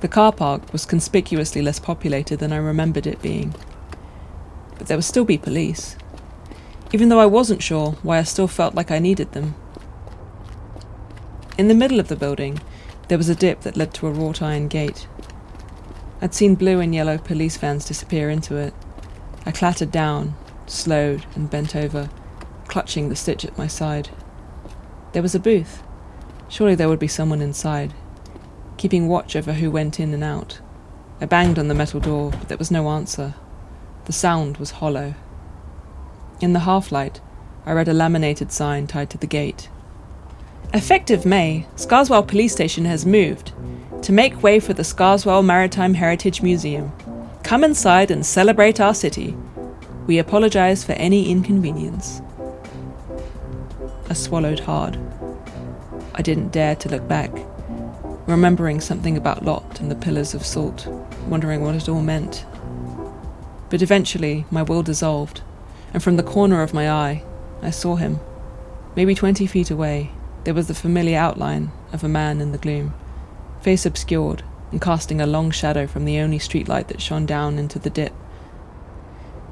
The 0.00 0.08
car 0.08 0.32
park 0.32 0.72
was 0.72 0.86
conspicuously 0.86 1.60
less 1.60 1.78
populated 1.78 2.38
than 2.38 2.54
I 2.54 2.56
remembered 2.56 3.06
it 3.06 3.20
being. 3.20 3.54
But 4.78 4.86
there 4.86 4.96
would 4.96 5.04
still 5.04 5.26
be 5.26 5.36
police, 5.36 5.94
even 6.94 7.10
though 7.10 7.20
I 7.20 7.26
wasn't 7.26 7.62
sure 7.62 7.90
why 8.02 8.16
I 8.16 8.22
still 8.22 8.48
felt 8.48 8.74
like 8.74 8.90
I 8.90 8.98
needed 8.98 9.32
them. 9.32 9.54
In 11.58 11.68
the 11.68 11.74
middle 11.74 12.00
of 12.00 12.08
the 12.08 12.16
building, 12.16 12.60
there 13.08 13.18
was 13.18 13.28
a 13.28 13.34
dip 13.34 13.60
that 13.60 13.76
led 13.76 13.92
to 13.92 14.06
a 14.06 14.10
wrought 14.10 14.40
iron 14.40 14.68
gate. 14.68 15.06
I'd 16.22 16.32
seen 16.32 16.54
blue 16.54 16.80
and 16.80 16.94
yellow 16.94 17.18
police 17.18 17.58
vans 17.58 17.84
disappear 17.84 18.30
into 18.30 18.56
it. 18.56 18.72
I 19.44 19.50
clattered 19.50 19.90
down, 19.90 20.34
slowed, 20.66 21.26
and 21.34 21.50
bent 21.50 21.74
over, 21.76 22.10
clutching 22.68 23.08
the 23.08 23.16
stitch 23.16 23.44
at 23.44 23.58
my 23.58 23.66
side. 23.66 24.10
There 25.12 25.22
was 25.22 25.34
a 25.34 25.40
booth. 25.40 25.82
Surely 26.48 26.74
there 26.74 26.88
would 26.88 26.98
be 26.98 27.08
someone 27.08 27.40
inside 27.42 27.94
keeping 28.82 29.06
watch 29.06 29.36
over 29.36 29.52
who 29.52 29.70
went 29.70 30.00
in 30.00 30.12
and 30.12 30.24
out. 30.24 30.58
I 31.20 31.26
banged 31.26 31.56
on 31.56 31.68
the 31.68 31.74
metal 31.74 32.00
door, 32.00 32.32
but 32.32 32.48
there 32.48 32.58
was 32.58 32.72
no 32.72 32.88
answer. 32.88 33.34
The 34.06 34.12
sound 34.12 34.56
was 34.56 34.72
hollow. 34.72 35.14
In 36.40 36.52
the 36.52 36.66
half 36.66 36.90
light, 36.90 37.20
I 37.64 37.74
read 37.74 37.86
a 37.86 37.92
laminated 37.92 38.50
sign 38.50 38.88
tied 38.88 39.08
to 39.10 39.18
the 39.18 39.28
gate. 39.28 39.68
Effective 40.74 41.24
May, 41.24 41.68
Scarswell 41.76 42.26
Police 42.26 42.52
Station 42.52 42.84
has 42.86 43.06
moved 43.06 43.52
to 44.02 44.10
make 44.12 44.42
way 44.42 44.58
for 44.58 44.72
the 44.72 44.82
Scarswell 44.82 45.44
Maritime 45.44 45.94
Heritage 45.94 46.42
Museum. 46.42 46.90
Come 47.52 47.64
inside 47.64 48.10
and 48.10 48.24
celebrate 48.24 48.80
our 48.80 48.94
city. 48.94 49.36
We 50.06 50.16
apologize 50.18 50.84
for 50.84 50.92
any 50.92 51.30
inconvenience. 51.30 52.22
I 54.08 54.14
swallowed 54.14 54.60
hard. 54.60 54.98
I 56.14 56.22
didn't 56.22 56.50
dare 56.50 56.74
to 56.76 56.88
look 56.88 57.06
back 57.06 57.30
remembering 58.26 58.80
something 58.80 59.18
about 59.18 59.44
Lot 59.44 59.80
and 59.80 59.90
the 59.90 59.94
pillars 59.94 60.32
of 60.32 60.46
salt, 60.46 60.86
wondering 61.28 61.60
what 61.60 61.74
it 61.74 61.90
all 61.90 62.00
meant. 62.00 62.46
But 63.68 63.82
eventually, 63.82 64.46
my 64.50 64.62
will 64.62 64.82
dissolved, 64.82 65.42
and 65.92 66.02
from 66.02 66.16
the 66.16 66.22
corner 66.22 66.62
of 66.62 66.72
my 66.72 66.90
eye, 66.90 67.22
I 67.60 67.68
saw 67.68 67.96
him. 67.96 68.18
Maybe 68.96 69.14
twenty 69.14 69.46
feet 69.46 69.70
away, 69.70 70.10
there 70.44 70.54
was 70.54 70.68
the 70.68 70.74
familiar 70.74 71.18
outline 71.18 71.70
of 71.92 72.02
a 72.02 72.08
man 72.08 72.40
in 72.40 72.52
the 72.52 72.56
gloom, 72.56 72.94
face 73.60 73.84
obscured 73.84 74.42
and 74.72 74.80
casting 74.80 75.20
a 75.20 75.26
long 75.26 75.50
shadow 75.50 75.86
from 75.86 76.04
the 76.04 76.18
only 76.18 76.38
streetlight 76.38 76.88
that 76.88 77.00
shone 77.00 77.26
down 77.26 77.58
into 77.58 77.78
the 77.78 77.90
dip. 77.90 78.12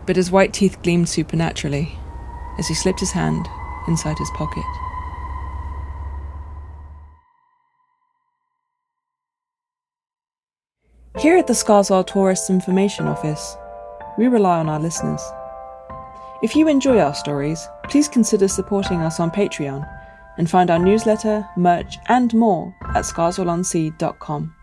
But 0.06 0.16
his 0.16 0.30
white 0.30 0.52
teeth 0.52 0.82
gleamed 0.82 1.08
supernaturally 1.08 1.96
as 2.58 2.66
he 2.66 2.74
slipped 2.74 3.00
his 3.00 3.12
hand 3.12 3.46
inside 3.86 4.18
his 4.18 4.30
pocket. 4.30 4.64
Here 11.18 11.36
at 11.36 11.46
the 11.46 11.52
Scarswell 11.52 12.06
Tourists 12.06 12.48
Information 12.48 13.06
Office, 13.06 13.56
we 14.16 14.26
rely 14.26 14.58
on 14.58 14.68
our 14.68 14.80
listeners. 14.80 15.22
If 16.42 16.56
you 16.56 16.66
enjoy 16.66 16.98
our 16.98 17.14
stories, 17.14 17.68
please 17.84 18.08
consider 18.08 18.48
supporting 18.48 19.02
us 19.02 19.20
on 19.20 19.30
Patreon 19.30 19.86
and 20.38 20.48
find 20.48 20.70
our 20.70 20.78
newsletter, 20.78 21.46
merch, 21.56 21.98
and 22.08 22.32
more 22.32 22.74
at 22.94 23.04
scarswellonsea.com. 23.04 24.54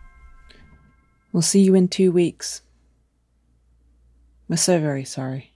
We'll 1.32 1.42
see 1.42 1.60
you 1.60 1.74
in 1.74 1.88
two 1.88 2.10
weeks. 2.10 2.62
We're 4.48 4.56
so 4.56 4.80
very 4.80 5.04
sorry. 5.04 5.52